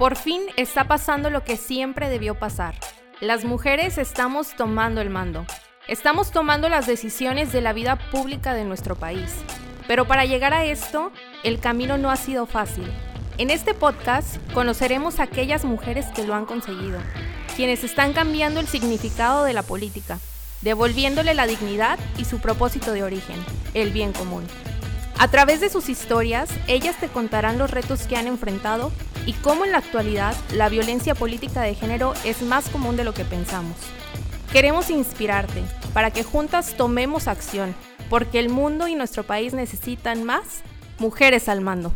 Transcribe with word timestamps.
Por 0.00 0.16
fin 0.16 0.44
está 0.56 0.84
pasando 0.84 1.28
lo 1.28 1.44
que 1.44 1.58
siempre 1.58 2.08
debió 2.08 2.34
pasar. 2.34 2.74
Las 3.20 3.44
mujeres 3.44 3.98
estamos 3.98 4.56
tomando 4.56 5.02
el 5.02 5.10
mando. 5.10 5.44
Estamos 5.88 6.30
tomando 6.30 6.70
las 6.70 6.86
decisiones 6.86 7.52
de 7.52 7.60
la 7.60 7.74
vida 7.74 7.96
pública 8.10 8.54
de 8.54 8.64
nuestro 8.64 8.96
país. 8.96 9.30
Pero 9.86 10.06
para 10.06 10.24
llegar 10.24 10.54
a 10.54 10.64
esto, 10.64 11.12
el 11.44 11.60
camino 11.60 11.98
no 11.98 12.10
ha 12.10 12.16
sido 12.16 12.46
fácil. 12.46 12.90
En 13.36 13.50
este 13.50 13.74
podcast 13.74 14.38
conoceremos 14.54 15.20
a 15.20 15.24
aquellas 15.24 15.66
mujeres 15.66 16.06
que 16.14 16.24
lo 16.24 16.34
han 16.34 16.46
conseguido, 16.46 16.98
quienes 17.54 17.84
están 17.84 18.14
cambiando 18.14 18.58
el 18.58 18.68
significado 18.68 19.44
de 19.44 19.52
la 19.52 19.62
política, 19.62 20.18
devolviéndole 20.62 21.34
la 21.34 21.46
dignidad 21.46 21.98
y 22.16 22.24
su 22.24 22.38
propósito 22.38 22.92
de 22.92 23.02
origen, 23.02 23.36
el 23.74 23.90
bien 23.90 24.14
común. 24.14 24.46
A 25.20 25.28
través 25.28 25.60
de 25.60 25.68
sus 25.68 25.90
historias, 25.90 26.48
ellas 26.66 26.98
te 26.98 27.08
contarán 27.08 27.58
los 27.58 27.70
retos 27.70 28.06
que 28.06 28.16
han 28.16 28.26
enfrentado 28.26 28.90
y 29.26 29.34
cómo 29.34 29.66
en 29.66 29.72
la 29.72 29.76
actualidad 29.76 30.34
la 30.54 30.70
violencia 30.70 31.14
política 31.14 31.60
de 31.60 31.74
género 31.74 32.14
es 32.24 32.40
más 32.40 32.70
común 32.70 32.96
de 32.96 33.04
lo 33.04 33.12
que 33.12 33.26
pensamos. 33.26 33.76
Queremos 34.50 34.88
inspirarte 34.88 35.62
para 35.92 36.10
que 36.10 36.24
juntas 36.24 36.74
tomemos 36.74 37.28
acción, 37.28 37.74
porque 38.08 38.38
el 38.38 38.48
mundo 38.48 38.88
y 38.88 38.94
nuestro 38.94 39.22
país 39.24 39.52
necesitan 39.52 40.24
más 40.24 40.62
mujeres 40.98 41.50
al 41.50 41.60
mando. 41.60 41.92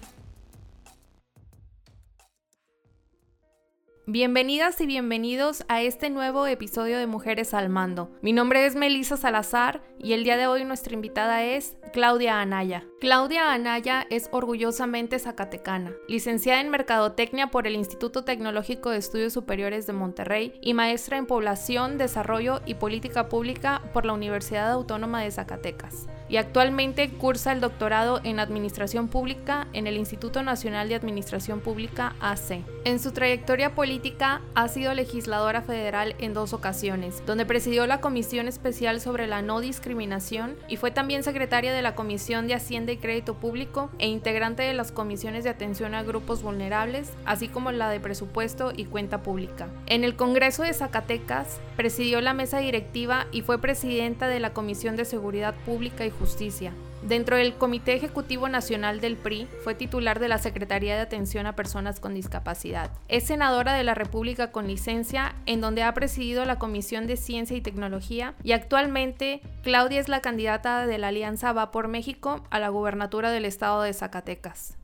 Bienvenidas 4.07 4.79
y 4.83 4.87
bienvenidos 4.87 5.65
a 5.69 5.81
este 5.81 6.11
nuevo 6.11 6.47
episodio 6.47 6.99
de 6.99 7.07
Mujeres 7.07 7.55
al 7.55 7.71
Mando. 7.71 8.11
Mi 8.21 8.35
nombre 8.35 8.67
es 8.67 8.77
Melisa 8.77 9.17
Salazar 9.17 9.81
y 9.99 10.13
el 10.13 10.25
día 10.25 10.37
de 10.37 10.47
hoy 10.47 10.67
nuestra 10.67 10.93
invitada 10.93 11.43
es 11.43 11.79
Claudia 11.95 12.43
Anaya. 12.43 12.85
Claudia 13.05 13.53
Anaya 13.53 14.07
es 14.09 14.31
orgullosamente 14.33 15.19
zacatecana, 15.19 15.93
licenciada 16.09 16.63
en 16.63 16.71
Mercadotecnia 16.71 17.49
por 17.49 17.67
el 17.67 17.75
Instituto 17.75 18.25
Tecnológico 18.25 18.89
de 18.89 18.97
Estudios 18.97 19.35
Superiores 19.35 19.87
de 19.87 19.93
Monterrey 19.93 20.59
y 20.63 20.73
maestra 20.73 21.19
en 21.19 21.27
Población, 21.27 21.99
Desarrollo 21.99 22.63
y 22.65 22.77
Política 22.77 23.29
Pública 23.29 23.83
por 23.93 24.07
la 24.07 24.15
Universidad 24.15 24.71
Autónoma 24.71 25.21
de 25.21 25.33
Zacatecas. 25.33 26.07
Y 26.31 26.39
actualmente 26.39 27.11
cursa 27.11 27.53
el 27.53 27.61
doctorado 27.61 28.23
en 28.25 28.41
Administración 28.41 29.09
Pública 29.09 29.69
en 29.75 29.87
el 29.87 29.99
Instituto 29.99 30.43
Nacional 30.43 30.89
de 30.89 30.95
Administración 30.95 31.61
Pública 31.61 32.17
AC. 32.21 32.65
En 32.87 32.99
su 32.99 33.13
trayectoria 33.13 33.75
política 33.75 34.41
ha 34.55 34.69
sido 34.69 34.95
legisladora 34.95 35.61
federal 35.61 36.17
en 36.19 36.33
dos 36.33 36.55
ocasiones, 36.55 37.23
donde 37.27 37.45
presidió 37.45 37.87
la 37.87 38.01
Comisión 38.01 38.49
Especial 38.49 39.03
sobre 39.03 39.27
la 39.27 39.43
No 39.43 39.61
Discriminación 39.61 40.57
y 40.67 40.79
fue 40.79 40.91
también 40.91 41.23
secretaria 41.23 41.75
de 41.75 41.83
la 41.83 41.95
Comisión 41.95 42.47
de 42.47 42.55
Hacienda 42.55 42.94
y 42.95 42.97
Crédito 42.99 43.35
Público 43.35 43.91
e 43.99 44.09
integrante 44.09 44.63
de 44.63 44.75
las 44.75 44.93
comisiones 44.93 45.45
de 45.45 45.51
atención 45.51 45.95
a 45.95 46.03
grupos 46.03 46.43
vulnerables, 46.43 47.13
así 47.27 47.49
como 47.49 47.73
la 47.73 47.91
de 47.91 48.01
presupuesto 48.01 48.73
y 48.75 48.87
cuenta 48.87 49.23
pública. 49.23 49.69
En 49.87 50.05
el 50.05 50.17
Congreso 50.17 50.63
de 50.63 50.73
Zacatecas 50.73 51.61
presidió 51.77 52.21
la 52.21 52.35
mesa 52.35 52.59
directiva 52.59 53.27
y 53.33 53.43
fue 53.43 53.61
presidenta 53.61 54.29
de 54.29 54.41
la 54.41 54.53
Comisión 54.53 54.97
de 54.97 55.05
Seguridad 55.05 55.55
Pública 55.67 56.07
y 56.07 56.11
Justicia. 56.11 56.73
Dentro 57.05 57.37
del 57.37 57.53
Comité 57.53 57.93
Ejecutivo 57.93 58.49
Nacional 58.49 58.99
del 59.03 59.19
PRI, 59.19 59.47
fue 59.63 59.75
titular 59.75 60.21
de 60.21 60.29
la 60.29 60.39
Secretaría 60.39 60.95
de 60.95 61.03
Atención 61.03 61.45
a 61.45 61.55
Personas 61.55 62.01
con 62.01 62.15
Discapacidad. 62.15 62.91
Es 63.09 63.25
senadora 63.27 63.75
de 63.75 63.85
la 63.85 63.95
República 63.95 64.53
con 64.53 64.67
licencia, 64.67 65.35
en 65.45 65.61
donde 65.61 65.83
ha 65.83 65.93
presidido 65.93 66.47
la 66.47 66.59
Comisión 66.59 67.07
de 67.07 67.19
Ciencia 67.19 67.59
y 67.59 67.61
Tecnología, 67.61 68.35
y 68.43 68.53
actualmente 68.53 69.43
Claudia 69.63 70.01
es 70.01 70.09
la 70.09 70.23
candidata 70.23 70.87
de 70.87 70.97
la 70.97 71.09
Alianza 71.09 71.53
Va 71.53 71.71
por 71.73 71.89
México 71.89 72.43
a 72.49 72.59
la 72.59 72.71
gubernatura 72.71 73.31
del 73.31 73.45
estado 73.45 73.83
de 73.83 73.93
Zacatecas. 73.93 74.79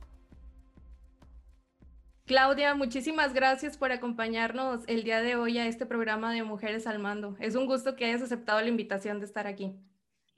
Claudia, 2.27 2.75
muchísimas 2.75 3.33
gracias 3.33 3.77
por 3.77 3.91
acompañarnos 3.91 4.83
el 4.85 5.03
día 5.03 5.21
de 5.21 5.35
hoy 5.37 5.57
a 5.57 5.65
este 5.65 5.87
programa 5.87 6.31
de 6.31 6.43
Mujeres 6.43 6.85
al 6.85 6.99
Mando. 6.99 7.35
Es 7.39 7.55
un 7.55 7.65
gusto 7.65 7.95
que 7.95 8.05
hayas 8.05 8.21
aceptado 8.21 8.61
la 8.61 8.67
invitación 8.67 9.19
de 9.19 9.25
estar 9.25 9.47
aquí. 9.47 9.75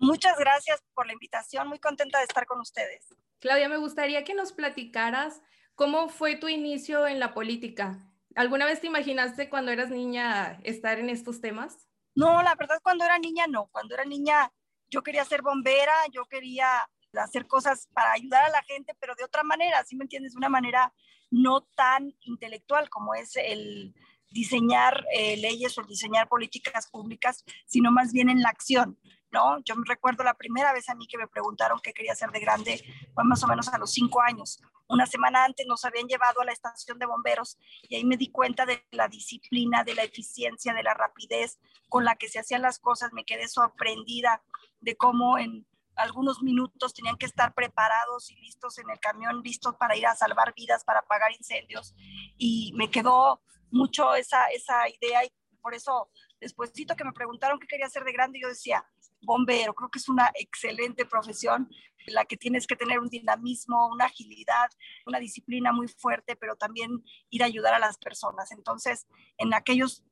Muchas 0.03 0.37
gracias 0.37 0.83
por 0.93 1.07
la 1.07 1.13
invitación, 1.13 1.67
muy 1.67 1.79
contenta 1.79 2.19
de 2.19 2.25
estar 2.25 2.45
con 2.45 2.59
ustedes. 2.59 3.07
Claudia, 3.39 3.69
me 3.69 3.77
gustaría 3.77 4.23
que 4.23 4.33
nos 4.33 4.51
platicaras 4.51 5.41
cómo 5.75 6.09
fue 6.09 6.35
tu 6.35 6.49
inicio 6.49 7.07
en 7.07 7.19
la 7.19 7.33
política. 7.33 8.05
¿Alguna 8.35 8.65
vez 8.65 8.81
te 8.81 8.87
imaginaste 8.87 9.49
cuando 9.49 9.71
eras 9.71 9.89
niña 9.89 10.59
estar 10.63 10.99
en 10.99 11.09
estos 11.09 11.39
temas? 11.39 11.87
No, 12.15 12.43
la 12.43 12.55
verdad 12.55 12.79
cuando 12.83 13.05
era 13.05 13.17
niña 13.17 13.47
no. 13.47 13.69
Cuando 13.71 13.95
era 13.95 14.03
niña 14.03 14.51
yo 14.89 15.03
quería 15.03 15.23
ser 15.23 15.41
bombera, 15.41 15.93
yo 16.11 16.25
quería 16.25 16.87
hacer 17.13 17.47
cosas 17.47 17.87
para 17.93 18.11
ayudar 18.11 18.43
a 18.43 18.49
la 18.49 18.61
gente, 18.63 18.93
pero 18.99 19.15
de 19.15 19.23
otra 19.23 19.43
manera, 19.43 19.83
¿sí 19.85 19.95
me 19.95 20.03
entiendes? 20.03 20.33
De 20.33 20.37
una 20.37 20.49
manera 20.49 20.93
no 21.31 21.61
tan 21.75 22.13
intelectual 22.21 22.89
como 22.89 23.15
es 23.15 23.35
el 23.35 23.95
diseñar 24.29 25.05
eh, 25.13 25.37
leyes 25.37 25.77
o 25.77 25.83
diseñar 25.83 26.27
políticas 26.27 26.89
públicas, 26.89 27.43
sino 27.67 27.91
más 27.91 28.11
bien 28.11 28.29
en 28.29 28.41
la 28.41 28.49
acción. 28.49 28.99
¿No? 29.33 29.59
Yo 29.65 29.75
me 29.75 29.83
recuerdo 29.85 30.23
la 30.23 30.35
primera 30.35 30.71
vez 30.71 30.87
a 30.89 30.95
mí 30.95 31.07
que 31.07 31.17
me 31.17 31.27
preguntaron 31.27 31.79
qué 31.83 31.91
quería 31.91 32.13
hacer 32.13 32.31
de 32.31 32.39
grande, 32.39 32.81
fue 33.13 33.23
más 33.23 33.43
o 33.43 33.47
menos 33.47 33.67
a 33.67 33.77
los 33.77 33.91
cinco 33.91 34.21
años. 34.21 34.61
Una 34.87 35.05
semana 35.07 35.43
antes 35.43 35.65
nos 35.65 35.83
habían 35.85 36.07
llevado 36.07 36.41
a 36.41 36.45
la 36.45 36.51
estación 36.51 36.99
de 36.99 37.05
bomberos 37.05 37.57
y 37.83 37.95
ahí 37.95 38.05
me 38.05 38.15
di 38.15 38.29
cuenta 38.29 38.65
de 38.65 38.85
la 38.91 39.07
disciplina, 39.07 39.83
de 39.83 39.95
la 39.95 40.03
eficiencia, 40.03 40.73
de 40.73 40.83
la 40.83 40.93
rapidez 40.93 41.57
con 41.89 42.05
la 42.05 42.15
que 42.15 42.29
se 42.29 42.39
hacían 42.39 42.61
las 42.61 42.79
cosas. 42.79 43.11
Me 43.11 43.25
quedé 43.25 43.47
sorprendida 43.47 44.43
de 44.81 44.95
cómo 44.95 45.37
en 45.37 45.65
algunos 45.95 46.41
minutos 46.41 46.93
tenían 46.93 47.17
que 47.17 47.25
estar 47.25 47.53
preparados 47.53 48.29
y 48.29 48.35
listos 48.35 48.77
en 48.77 48.89
el 48.89 48.99
camión, 48.99 49.41
listos 49.41 49.75
para 49.77 49.95
ir 49.95 50.05
a 50.05 50.15
salvar 50.15 50.53
vidas, 50.55 50.83
para 50.83 50.99
apagar 50.99 51.31
incendios. 51.31 51.95
Y 52.37 52.73
me 52.75 52.91
quedó 52.91 53.41
mucho 53.71 54.13
esa, 54.15 54.47
esa 54.47 54.87
idea 54.89 55.25
y 55.25 55.31
por 55.61 55.73
eso 55.73 56.11
despuésito 56.39 56.95
que 56.95 57.05
me 57.05 57.13
preguntaron 57.13 57.57
qué 57.59 57.67
quería 57.67 57.85
hacer 57.85 58.03
de 58.03 58.11
grande, 58.11 58.39
yo 58.39 58.49
decía, 58.49 58.85
bombero. 59.23 59.73
Creo 59.73 59.89
que 59.89 59.99
es 59.99 60.09
una 60.09 60.31
excelente 60.35 61.05
profesión 61.05 61.69
en 62.05 62.13
la 62.13 62.25
que 62.25 62.37
tienes 62.37 62.67
que 62.67 62.75
tener 62.75 62.99
un 62.99 63.09
dinamismo, 63.09 63.87
una 63.89 64.05
agilidad, 64.05 64.69
una 65.05 65.19
disciplina 65.19 65.71
muy 65.71 65.87
fuerte, 65.87 66.35
pero 66.35 66.55
también 66.55 67.03
ir 67.29 67.43
a 67.43 67.47
ayudar 67.47 67.73
a 67.73 67.79
las 67.79 67.97
personas. 67.97 68.51
Entonces, 68.51 69.07
en 69.37 69.53
aquellos 69.53 70.03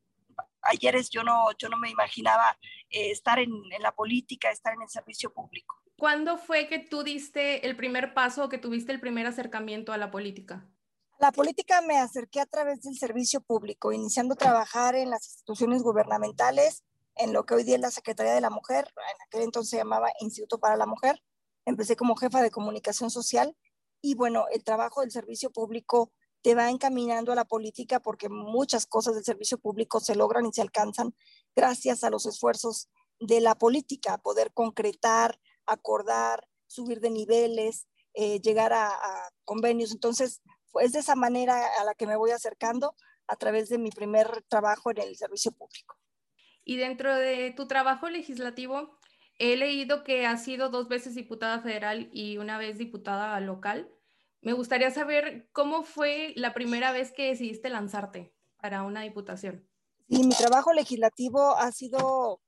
ayeres 0.62 1.10
yo 1.10 1.22
no, 1.22 1.48
yo 1.58 1.68
no 1.68 1.78
me 1.78 1.90
imaginaba 1.90 2.56
eh, 2.90 3.10
estar 3.10 3.38
en, 3.38 3.50
en, 3.70 3.82
la 3.82 3.92
política, 3.92 4.50
estar 4.50 4.74
en 4.74 4.82
el 4.82 4.88
servicio 4.88 5.32
público. 5.32 5.76
¿Cuándo 5.96 6.38
fue 6.38 6.68
que 6.68 6.78
tú 6.78 7.02
diste 7.02 7.66
el 7.66 7.76
primer 7.76 8.14
paso 8.14 8.44
o 8.44 8.48
que 8.48 8.58
tuviste 8.58 8.92
el 8.92 9.00
primer 9.00 9.26
acercamiento 9.26 9.92
a 9.92 9.98
la 9.98 10.10
política? 10.10 10.68
La 11.18 11.30
política 11.30 11.80
me 11.82 11.98
acerqué 11.98 12.40
a 12.40 12.46
través 12.46 12.82
del 12.82 12.96
servicio 12.96 13.40
público, 13.40 13.92
iniciando 13.92 14.34
a 14.34 14.36
trabajar 14.36 14.96
en 14.96 15.10
las 15.10 15.26
instituciones 15.28 15.82
gubernamentales 15.82 16.82
en 17.16 17.32
lo 17.32 17.44
que 17.44 17.54
hoy 17.54 17.64
día 17.64 17.76
es 17.76 17.80
la 17.80 17.90
Secretaría 17.90 18.34
de 18.34 18.40
la 18.40 18.50
Mujer, 18.50 18.86
en 18.96 19.22
aquel 19.26 19.42
entonces 19.42 19.70
se 19.70 19.76
llamaba 19.76 20.12
Instituto 20.20 20.58
para 20.58 20.76
la 20.76 20.86
Mujer. 20.86 21.22
Empecé 21.64 21.96
como 21.96 22.16
jefa 22.16 22.42
de 22.42 22.50
comunicación 22.50 23.10
social 23.10 23.56
y 24.00 24.14
bueno, 24.14 24.46
el 24.50 24.64
trabajo 24.64 25.00
del 25.00 25.10
servicio 25.10 25.50
público 25.50 26.12
te 26.42 26.54
va 26.54 26.70
encaminando 26.70 27.32
a 27.32 27.36
la 27.36 27.44
política 27.44 28.00
porque 28.00 28.28
muchas 28.28 28.86
cosas 28.86 29.14
del 29.14 29.24
servicio 29.24 29.58
público 29.58 30.00
se 30.00 30.16
logran 30.16 30.44
y 30.46 30.52
se 30.52 30.60
alcanzan 30.60 31.14
gracias 31.54 32.02
a 32.02 32.10
los 32.10 32.26
esfuerzos 32.26 32.88
de 33.20 33.40
la 33.40 33.54
política, 33.54 34.18
poder 34.18 34.52
concretar, 34.52 35.38
acordar, 35.66 36.48
subir 36.66 37.00
de 37.00 37.10
niveles, 37.10 37.86
eh, 38.14 38.40
llegar 38.40 38.72
a, 38.72 38.88
a, 38.88 39.30
convenios. 39.44 39.92
Entonces, 39.92 40.42
es 40.80 40.92
de 40.92 40.98
esa 40.98 41.14
manera 41.14 41.64
a 41.80 41.84
la 41.84 41.94
que 41.94 42.08
me 42.08 42.16
voy 42.16 42.32
acercando 42.32 42.96
a 43.28 43.36
través 43.36 43.68
de 43.68 43.78
mi 43.78 43.90
primer 43.90 44.42
trabajo 44.48 44.90
en 44.90 44.98
el 44.98 45.16
servicio 45.16 45.52
público. 45.52 45.96
Y 46.64 46.76
dentro 46.76 47.14
de 47.14 47.52
tu 47.56 47.66
trabajo 47.66 48.08
legislativo, 48.08 48.98
he 49.38 49.56
leído 49.56 50.04
que 50.04 50.26
has 50.26 50.44
sido 50.44 50.68
dos 50.68 50.88
veces 50.88 51.14
diputada 51.14 51.60
federal 51.60 52.08
y 52.12 52.38
una 52.38 52.58
vez 52.58 52.78
diputada 52.78 53.38
local. 53.40 53.90
Me 54.40 54.52
gustaría 54.52 54.90
saber 54.90 55.48
cómo 55.52 55.82
fue 55.82 56.32
la 56.36 56.54
primera 56.54 56.92
vez 56.92 57.12
que 57.12 57.28
decidiste 57.28 57.68
lanzarte 57.68 58.34
para 58.60 58.82
una 58.82 59.02
diputación. 59.02 59.68
Sí, 60.08 60.24
mi 60.24 60.34
trabajo 60.34 60.72
legislativo 60.72 61.56
ha 61.56 61.72
sido 61.72 62.40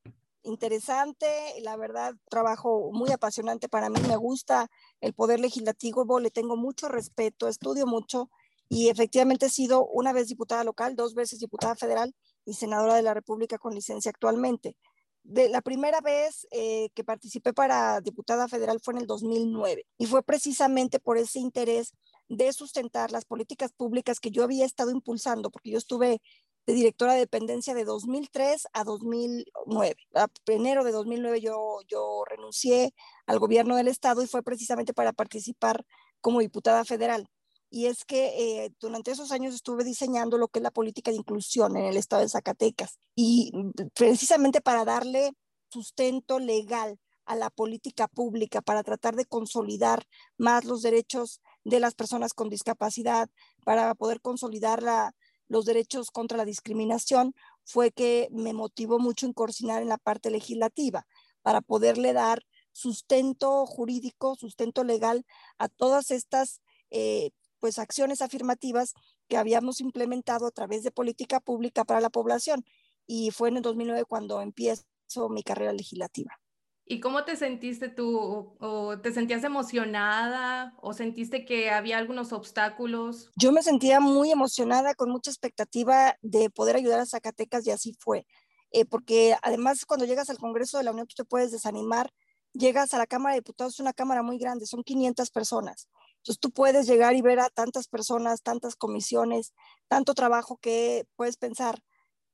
interesante, 0.43 1.27
la 1.63 1.77
verdad, 1.77 2.15
trabajo 2.29 2.91
muy 2.93 3.11
apasionante 3.11 3.69
para 3.69 3.89
mí, 3.89 4.01
me 4.07 4.17
gusta 4.17 4.71
el 5.01 5.15
poder 5.15 5.41
legislativo, 5.41 6.21
le 6.21 6.31
tengo 6.31 6.57
mucho 6.57 6.89
respeto, 6.89 7.49
estudio 7.49 7.87
mucho 7.87 8.31
y 8.69 8.89
efectivamente 8.89 9.47
he 9.47 9.51
sido 9.51 9.87
una 9.87 10.13
vez 10.13 10.29
diputada 10.29 10.63
local, 10.63 10.97
dos 10.97 11.15
veces 11.15 11.41
diputada 11.41 11.75
federal 11.75 12.15
y 12.45 12.55
senadora 12.55 12.95
de 12.95 13.03
la 13.03 13.15
República 13.15 13.59
con 13.59 13.75
licencia 13.75 14.11
actualmente. 14.11 14.77
De 15.23 15.49
la 15.49 15.63
primera 15.63 16.01
vez 16.01 16.47
eh, 16.51 16.91
que 16.95 17.03
participé 17.03 17.55
para 17.55 18.01
diputada 18.03 18.47
federal 18.47 18.81
fue 18.83 18.95
en 18.95 19.01
el 19.01 19.07
2009 19.07 19.87
y 19.97 20.07
fue 20.07 20.23
precisamente 20.23 21.01
por 21.01 21.17
ese 21.17 21.39
interés 21.41 21.95
de 22.29 22.53
sustentar 22.53 23.11
las 23.11 23.25
políticas 23.25 23.73
públicas 23.73 24.21
que 24.21 24.31
yo 24.31 24.45
había 24.45 24.67
estado 24.67 24.91
impulsando, 24.91 25.51
porque 25.51 25.71
yo 25.71 25.79
estuve 25.79 26.21
de 26.67 26.75
directora 26.75 27.15
de 27.15 27.21
dependencia 27.21 27.75
de 27.75 27.85
2003 27.85 28.69
a 28.73 28.85
2009. 28.85 29.97
A 30.15 30.29
enero 30.47 30.85
de 30.85 30.93
2009 30.93 31.41
yo, 31.41 31.81
yo 31.89 32.25
renuncié 32.27 32.95
al 33.27 33.39
gobierno 33.39 33.77
del 33.77 33.89
estado 33.89 34.23
y 34.23 34.27
fue 34.27 34.43
precisamente 34.43 34.95
para 34.95 35.13
participar 35.13 35.85
como 36.21 36.41
diputada 36.41 36.85
federal 36.85 37.29
y 37.75 37.87
es 37.87 38.05
que 38.05 38.27
eh, 38.67 38.73
durante 38.79 39.11
esos 39.11 39.33
años 39.33 39.53
estuve 39.53 39.83
diseñando 39.83 40.39
lo 40.39 40.47
que 40.47 40.61
es 40.61 40.63
la 40.63 40.71
política 40.71 41.11
de 41.11 41.17
inclusión 41.17 41.77
en 41.77 41.87
el 41.87 41.97
estado 41.97 42.23
de 42.23 42.29
Zacatecas 42.29 43.01
y 43.17 43.51
precisamente 43.95 44.61
para 44.61 44.85
darle 44.85 45.33
sustento 45.71 46.39
legal 46.39 47.01
a 47.25 47.35
la 47.35 47.51
política 47.51 48.07
pública, 48.07 48.63
para 48.63 48.85
tratar 48.85 49.17
de 49.17 49.25
consolidar 49.27 50.07
más 50.39 50.65
los 50.65 50.83
derechos 50.83 51.41
de 51.65 51.81
las 51.81 51.97
personas 51.97 52.33
con 52.33 52.49
discapacidad, 52.49 53.29
para 53.65 53.93
poder 53.97 54.21
consolidar 54.21 54.81
la, 54.81 55.13
los 55.49 55.65
derechos 55.65 56.13
contra 56.13 56.39
la 56.39 56.45
discriminación, 56.45 57.35
fue 57.65 57.91
que 57.91 58.29
me 58.31 58.53
motivó 58.53 59.01
mucho 59.01 59.27
incursionar 59.27 59.83
en 59.83 59.89
la 59.89 59.99
parte 59.99 60.31
legislativa 60.31 61.09
para 61.43 61.61
poderle 61.61 62.13
dar 62.13 62.47
sustento 62.71 63.67
jurídico, 63.67 64.37
sustento 64.37 64.85
legal 64.85 65.27
a 65.59 65.69
todas 65.69 66.13
estas 66.13 66.61
eh, 66.91 67.33
pues 67.65 67.79
acciones 67.79 68.21
afirmativas 68.21 68.93
que 69.27 69.39
habíamos 69.39 69.81
implementado 69.81 70.47
a 70.47 70.51
través 70.51 70.83
de 70.83 70.91
política 70.91 71.41
pública 71.41 71.87
para 71.87 72.03
la 72.03 72.11
población. 72.11 72.63
Y 73.07 73.31
fue 73.31 73.49
en 73.49 73.57
el 73.57 73.63
2009 73.63 74.05
cuando 74.05 74.43
empiezo 74.43 74.85
mi 75.31 75.43
carrera 75.43 75.73
legislativa. 75.73 76.39
¿Y 76.85 77.01
cómo 77.01 77.25
te 77.25 77.37
sentiste 77.37 77.89
tú? 77.89 78.55
¿O 78.61 78.99
te 79.01 79.15
sentías 79.15 79.45
emocionada 79.45 80.75
o 80.83 80.93
sentiste 80.93 81.47
que 81.47 81.71
había 81.71 81.97
algunos 81.97 82.35
obstáculos? 82.35 83.33
Yo 83.35 83.51
me 83.51 83.63
sentía 83.63 83.99
muy 83.99 84.31
emocionada, 84.31 84.95
con 84.95 85.09
mucha 85.09 85.31
expectativa 85.31 86.19
de 86.21 86.51
poder 86.51 86.77
ayudar 86.77 87.01
a 87.01 87.07
Zacatecas 87.07 87.67
y 87.67 87.71
así 87.71 87.97
fue. 87.99 88.27
Eh, 88.73 88.85
porque 88.85 89.39
además 89.41 89.87
cuando 89.87 90.05
llegas 90.05 90.29
al 90.29 90.37
Congreso 90.37 90.77
de 90.77 90.85
la 90.85 90.91
Unión 90.91 91.07
tú 91.07 91.15
te 91.17 91.25
puedes 91.25 91.51
desanimar, 91.51 92.13
llegas 92.53 92.93
a 92.93 92.99
la 92.99 93.07
Cámara 93.07 93.37
de 93.37 93.41
Diputados, 93.41 93.73
es 93.73 93.81
una 93.81 93.95
cámara 93.95 94.23
muy 94.23 94.37
grande, 94.37 94.67
son 94.67 94.85
500 94.85 95.31
personas. 95.31 95.89
Entonces 96.25 96.41
tú 96.41 96.51
puedes 96.51 96.87
llegar 96.87 97.15
y 97.15 97.23
ver 97.23 97.39
a 97.41 97.51
tantas 97.51 97.87
personas, 97.87 98.43
tantas 98.43 98.77
comisiones, 98.77 99.53
tanto 99.89 100.15
trabajo 100.15 100.57
que 100.59 101.07
puedes 101.17 101.37
pensar, 101.37 101.81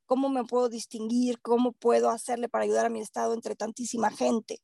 ¿Cómo 0.07 0.29
me 0.29 0.45
puedo 0.45 0.69
distinguir? 0.69 1.41
¿Cómo 1.41 1.73
puedo 1.73 2.11
hacerle 2.11 2.49
para 2.49 2.65
ayudar 2.65 2.87
a 2.87 2.91
mi 2.91 3.01
estado 3.01 3.33
entre 3.35 3.57
tantísima 3.57 4.11
gente? 4.11 4.59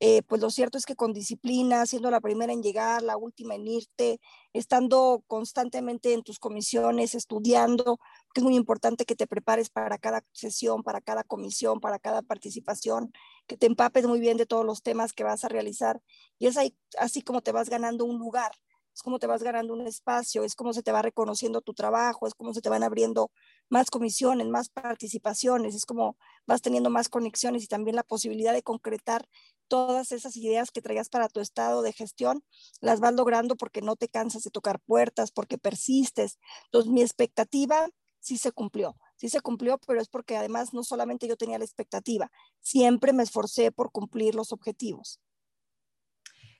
Eh, 0.00 0.22
pues 0.22 0.40
lo 0.40 0.50
cierto 0.50 0.78
es 0.78 0.86
que 0.86 0.94
con 0.94 1.12
disciplina, 1.12 1.84
siendo 1.86 2.10
la 2.10 2.20
primera 2.20 2.52
en 2.52 2.62
llegar, 2.62 3.02
la 3.02 3.16
última 3.16 3.56
en 3.56 3.66
irte, 3.66 4.20
estando 4.52 5.24
constantemente 5.26 6.12
en 6.12 6.22
tus 6.22 6.38
comisiones, 6.38 7.14
estudiando, 7.16 7.98
que 8.32 8.40
es 8.40 8.44
muy 8.44 8.54
importante 8.54 9.04
que 9.04 9.16
te 9.16 9.26
prepares 9.26 9.70
para 9.70 9.98
cada 9.98 10.22
sesión, 10.32 10.84
para 10.84 11.00
cada 11.00 11.24
comisión, 11.24 11.80
para 11.80 11.98
cada 11.98 12.22
participación, 12.22 13.12
que 13.48 13.56
te 13.56 13.66
empapes 13.66 14.06
muy 14.06 14.20
bien 14.20 14.36
de 14.36 14.46
todos 14.46 14.64
los 14.64 14.82
temas 14.82 15.12
que 15.12 15.24
vas 15.24 15.42
a 15.44 15.48
realizar. 15.48 16.00
Y 16.38 16.46
es 16.46 16.56
ahí, 16.56 16.76
así 16.98 17.22
como 17.22 17.40
te 17.42 17.50
vas 17.52 17.68
ganando 17.68 18.04
un 18.04 18.18
lugar 18.18 18.52
es 18.94 19.02
como 19.02 19.20
te 19.20 19.28
vas 19.28 19.44
ganando 19.44 19.74
un 19.74 19.86
espacio, 19.86 20.42
es 20.42 20.56
como 20.56 20.72
se 20.72 20.82
te 20.82 20.90
va 20.90 21.02
reconociendo 21.02 21.60
tu 21.60 21.72
trabajo, 21.72 22.26
es 22.26 22.34
como 22.34 22.52
se 22.52 22.60
te 22.60 22.68
van 22.68 22.82
abriendo 22.82 23.30
más 23.68 23.90
comisiones, 23.90 24.46
más 24.48 24.68
participaciones, 24.68 25.74
es 25.74 25.86
como 25.86 26.16
vas 26.46 26.62
teniendo 26.62 26.90
más 26.90 27.08
conexiones 27.08 27.64
y 27.64 27.66
también 27.66 27.96
la 27.96 28.02
posibilidad 28.02 28.52
de 28.52 28.62
concretar 28.62 29.28
todas 29.68 30.12
esas 30.12 30.36
ideas 30.36 30.70
que 30.70 30.82
traías 30.82 31.08
para 31.08 31.28
tu 31.28 31.40
estado 31.40 31.82
de 31.82 31.92
gestión, 31.92 32.42
las 32.80 33.00
vas 33.00 33.14
logrando 33.14 33.56
porque 33.56 33.82
no 33.82 33.96
te 33.96 34.08
cansas 34.08 34.42
de 34.42 34.50
tocar 34.50 34.80
puertas, 34.80 35.30
porque 35.30 35.58
persistes. 35.58 36.38
Entonces, 36.64 36.90
mi 36.90 37.02
expectativa 37.02 37.88
sí 38.18 38.38
se 38.38 38.52
cumplió, 38.52 38.96
sí 39.16 39.28
se 39.28 39.40
cumplió, 39.40 39.78
pero 39.86 40.00
es 40.00 40.08
porque 40.08 40.36
además 40.36 40.72
no 40.72 40.82
solamente 40.82 41.28
yo 41.28 41.36
tenía 41.36 41.58
la 41.58 41.64
expectativa, 41.64 42.30
siempre 42.60 43.12
me 43.12 43.22
esforcé 43.22 43.70
por 43.72 43.92
cumplir 43.92 44.34
los 44.34 44.52
objetivos. 44.52 45.20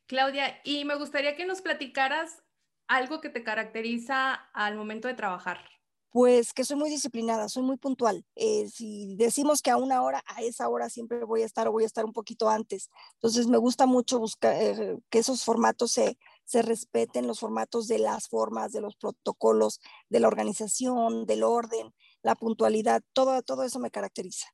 Claudia, 0.06 0.60
y 0.64 0.84
me 0.84 0.94
gustaría 0.94 1.37
que 1.37 1.44
nos 1.44 1.60
platicaras 1.60 2.43
algo 2.87 3.20
que 3.20 3.28
te 3.28 3.44
caracteriza 3.44 4.32
al 4.32 4.75
momento 4.75 5.08
de 5.08 5.14
trabajar. 5.14 5.78
Pues 6.10 6.55
que 6.55 6.64
soy 6.64 6.76
muy 6.76 6.88
disciplinada, 6.88 7.49
soy 7.49 7.62
muy 7.62 7.76
puntual. 7.76 8.25
Eh, 8.34 8.66
si 8.69 9.14
decimos 9.16 9.60
que 9.60 9.70
a 9.70 9.76
una 9.76 10.02
hora, 10.02 10.22
a 10.26 10.43
esa 10.43 10.69
hora 10.69 10.88
siempre 10.88 11.22
voy 11.25 11.43
a 11.43 11.46
estar 11.46 11.69
o 11.69 11.72
voy 11.72 11.82
a 11.82 11.87
estar 11.87 12.05
un 12.05 12.14
poquito 12.14 12.49
antes. 12.49 12.90
Entonces 13.14 13.46
me 13.46 13.58
gusta 13.58 13.87
mucho 13.87 14.19
buscar 14.19 14.55
eh, 14.55 14.96
que 15.10 15.19
esos 15.19 15.44
formatos 15.44 15.93
se, 15.93 16.16
respeten, 16.62 17.26
los 17.26 17.40
formatos 17.40 17.88
de 17.88 17.99
las 17.99 18.28
formas, 18.28 18.72
de 18.72 18.81
los 18.81 18.96
protocolos, 18.96 19.81
de 20.08 20.20
la 20.20 20.28
organización, 20.28 21.26
del 21.26 21.43
orden, 21.43 21.93
la 22.22 22.34
puntualidad, 22.34 23.02
todo, 23.12 23.43
todo 23.43 23.64
eso 23.64 23.78
me 23.78 23.90
caracteriza. 23.90 24.46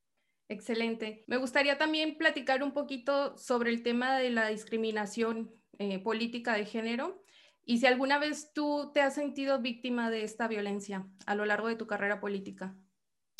Excelente. 0.48 1.24
Me 1.28 1.36
gustaría 1.36 1.78
también 1.78 2.18
platicar 2.18 2.62
un 2.62 2.72
poquito 2.74 3.36
sobre 3.38 3.70
el 3.70 3.82
tema 3.82 4.18
de 4.18 4.30
la 4.30 4.48
discriminación 4.48 5.54
eh, 5.78 6.00
política 6.00 6.54
de 6.54 6.66
género 6.66 7.23
y 7.66 7.78
si 7.78 7.86
alguna 7.86 8.18
vez 8.18 8.52
tú 8.52 8.90
te 8.92 9.00
has 9.00 9.14
sentido 9.14 9.60
víctima 9.60 10.10
de 10.10 10.24
esta 10.24 10.48
violencia 10.48 11.08
a 11.26 11.34
lo 11.34 11.44
largo 11.46 11.68
de 11.68 11.76
tu 11.76 11.86
carrera 11.86 12.20
política. 12.20 12.76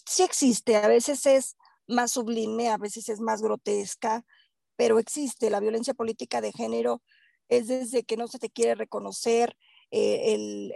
Sí 0.07 0.23
existe, 0.23 0.77
a 0.77 0.89
veces 0.89 1.27
es 1.27 1.57
más 1.87 2.13
sublime, 2.13 2.69
a 2.69 2.79
veces 2.79 3.09
es 3.09 3.21
más 3.21 3.43
grotesca, 3.43 4.25
pero 4.77 4.99
existe. 4.99 5.51
La 5.51 5.61
violencia 5.61 5.95
política 5.95 6.41
de 6.41 6.53
género 6.53 7.03
es 7.49 7.69
desde 7.69 8.05
que 8.05 8.17
no 8.17 8.27
se 8.29 8.39
te 8.39 8.51
quiere 8.51 8.75
reconocer 8.75 9.57
eh, 9.91 10.35
el, 10.35 10.75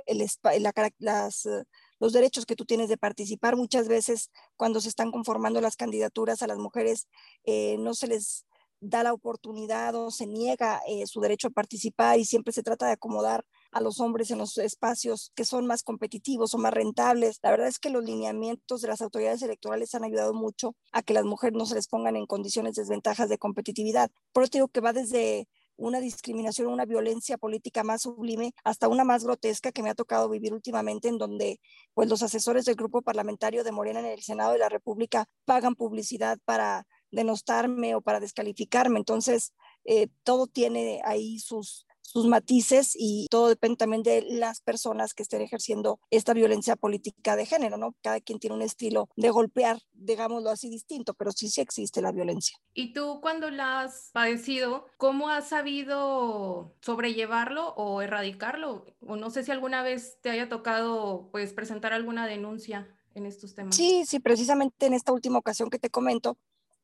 las 0.99 1.49
los 1.99 2.13
derechos 2.13 2.47
que 2.47 2.57
tú 2.57 2.65
tienes 2.65 2.89
de 2.89 2.97
participar. 2.97 3.57
Muchas 3.57 3.89
veces 3.89 4.31
cuando 4.57 4.81
se 4.81 4.89
están 4.89 5.11
conformando 5.11 5.61
las 5.61 5.77
candidaturas 5.77 6.43
a 6.43 6.47
las 6.47 6.59
mujeres 6.59 7.09
eh, 7.45 7.77
no 7.79 7.95
se 7.95 8.07
les 8.07 8.47
da 8.81 9.03
la 9.03 9.13
oportunidad 9.13 9.95
o 9.95 10.11
se 10.11 10.27
niega 10.27 10.81
eh, 10.87 11.07
su 11.07 11.21
derecho 11.21 11.49
a 11.49 11.51
participar 11.51 12.19
y 12.19 12.25
siempre 12.25 12.53
se 12.53 12.63
trata 12.63 12.87
de 12.87 12.93
acomodar 12.93 13.45
a 13.73 13.81
los 13.81 14.01
hombres 14.01 14.31
en 14.31 14.39
los 14.39 14.57
espacios 14.59 15.33
que 15.35 15.45
son 15.45 15.67
más 15.67 15.83
competitivos 15.83 16.55
o 16.55 16.59
más 16.59 16.73
rentables. 16.73 17.39
La 17.43 17.51
verdad 17.51 17.69
es 17.69 17.79
que 17.79 17.91
los 17.91 18.05
lineamientos 18.05 18.81
de 18.81 18.89
las 18.89 19.03
autoridades 19.03 19.43
electorales 19.43 19.95
han 19.95 20.05
ayudado 20.05 20.35
mucho 20.35 20.75
a 20.93 21.03
que 21.03 21.15
las 21.15 21.25
mujeres 21.25 21.57
no 21.57 21.67
se 21.67 21.75
les 21.75 21.89
pongan 21.89 22.17
en 22.17 22.27
condiciones 22.27 22.75
de 22.75 22.83
desventajas 22.83 23.29
de 23.29 23.39
competitividad. 23.39 24.11
Por 24.33 24.45
eso 24.45 24.53
digo 24.55 24.69
que 24.69 24.81
va 24.81 24.93
desde 24.93 25.49
una 25.79 26.01
discriminación, 26.01 26.67
una 26.69 26.85
violencia 26.85 27.39
política 27.39 27.85
más 27.85 28.03
sublime, 28.03 28.53
hasta 28.65 28.89
una 28.89 29.05
más 29.05 29.25
grotesca 29.25 29.73
que 29.73 29.83
me 29.83 29.91
ha 29.91 29.95
tocado 29.95 30.29
vivir 30.29 30.53
últimamente, 30.53 31.09
en 31.09 31.19
donde 31.19 31.61
pues 31.95 32.09
los 32.09 32.23
asesores 32.23 32.65
del 32.65 32.75
grupo 32.75 33.01
parlamentario 33.01 33.65
de 33.65 33.73
Morena 33.73 34.01
en 34.01 34.07
el 34.07 34.23
Senado 34.23 34.53
de 34.53 34.59
la 34.59 34.69
República 34.69 35.27
pagan 35.45 35.77
publicidad 35.77 36.39
para 36.45 36.87
denostarme 37.11 37.95
o 37.95 38.01
para 38.01 38.21
descalificarme. 38.21 38.99
Entonces, 38.99 39.53
eh, 39.85 40.09
todo 40.25 40.47
tiene 40.47 41.01
ahí 41.05 41.39
sus, 41.39 41.87
sus 42.09 42.27
matices 42.27 42.95
y 42.95 43.27
todo 43.31 43.49
depende 43.49 43.77
también 43.77 44.03
de 44.03 44.23
las 44.23 44.63
personas 44.63 45.13
que 45.13 45.23
estén 45.23 45.43
ejerciendo 45.43 46.01
esta 46.11 46.33
violencia 46.33 46.75
política 46.75 47.37
de 47.37 47.45
género, 47.45 47.77
¿no? 47.77 47.95
Cada 48.03 48.21
quien 48.21 48.39
tiene 48.39 48.57
un 48.57 48.63
estilo 48.63 49.11
de 49.17 49.29
golpear, 49.29 49.79
digámoslo 49.93 50.49
así, 50.49 50.71
distinto, 50.71 51.13
pero 51.13 51.33
sí, 51.33 51.51
sí 51.51 51.61
existe 51.61 52.01
la 52.01 52.11
violencia. 52.11 52.57
¿Y 52.73 52.95
tú 52.95 53.21
cuando 53.21 53.51
la 53.51 53.83
has 53.83 54.09
padecido, 54.15 54.87
cómo 54.97 55.29
has 55.29 55.51
sabido 55.51 56.75
sobrellevarlo 56.81 57.75
o 57.75 58.01
erradicarlo? 58.01 58.87
O 59.07 59.17
no 59.17 59.29
sé 59.29 59.45
si 59.45 59.51
alguna 59.51 59.83
vez 59.83 60.19
te 60.23 60.31
haya 60.31 60.49
tocado, 60.49 61.29
pues, 61.31 61.53
presentar 61.53 61.93
alguna 61.93 62.27
denuncia 62.27 62.89
en 63.15 63.27
estos 63.27 63.55
temas. 63.55 63.77
Sí, 63.77 64.05
sí, 64.07 64.19
precisamente 64.19 64.87
en 64.87 64.95
esta 64.95 65.13
última 65.13 65.39
ocasión 65.39 65.69
que 65.69 65.79
te 65.79 65.91
comento, 65.91 66.39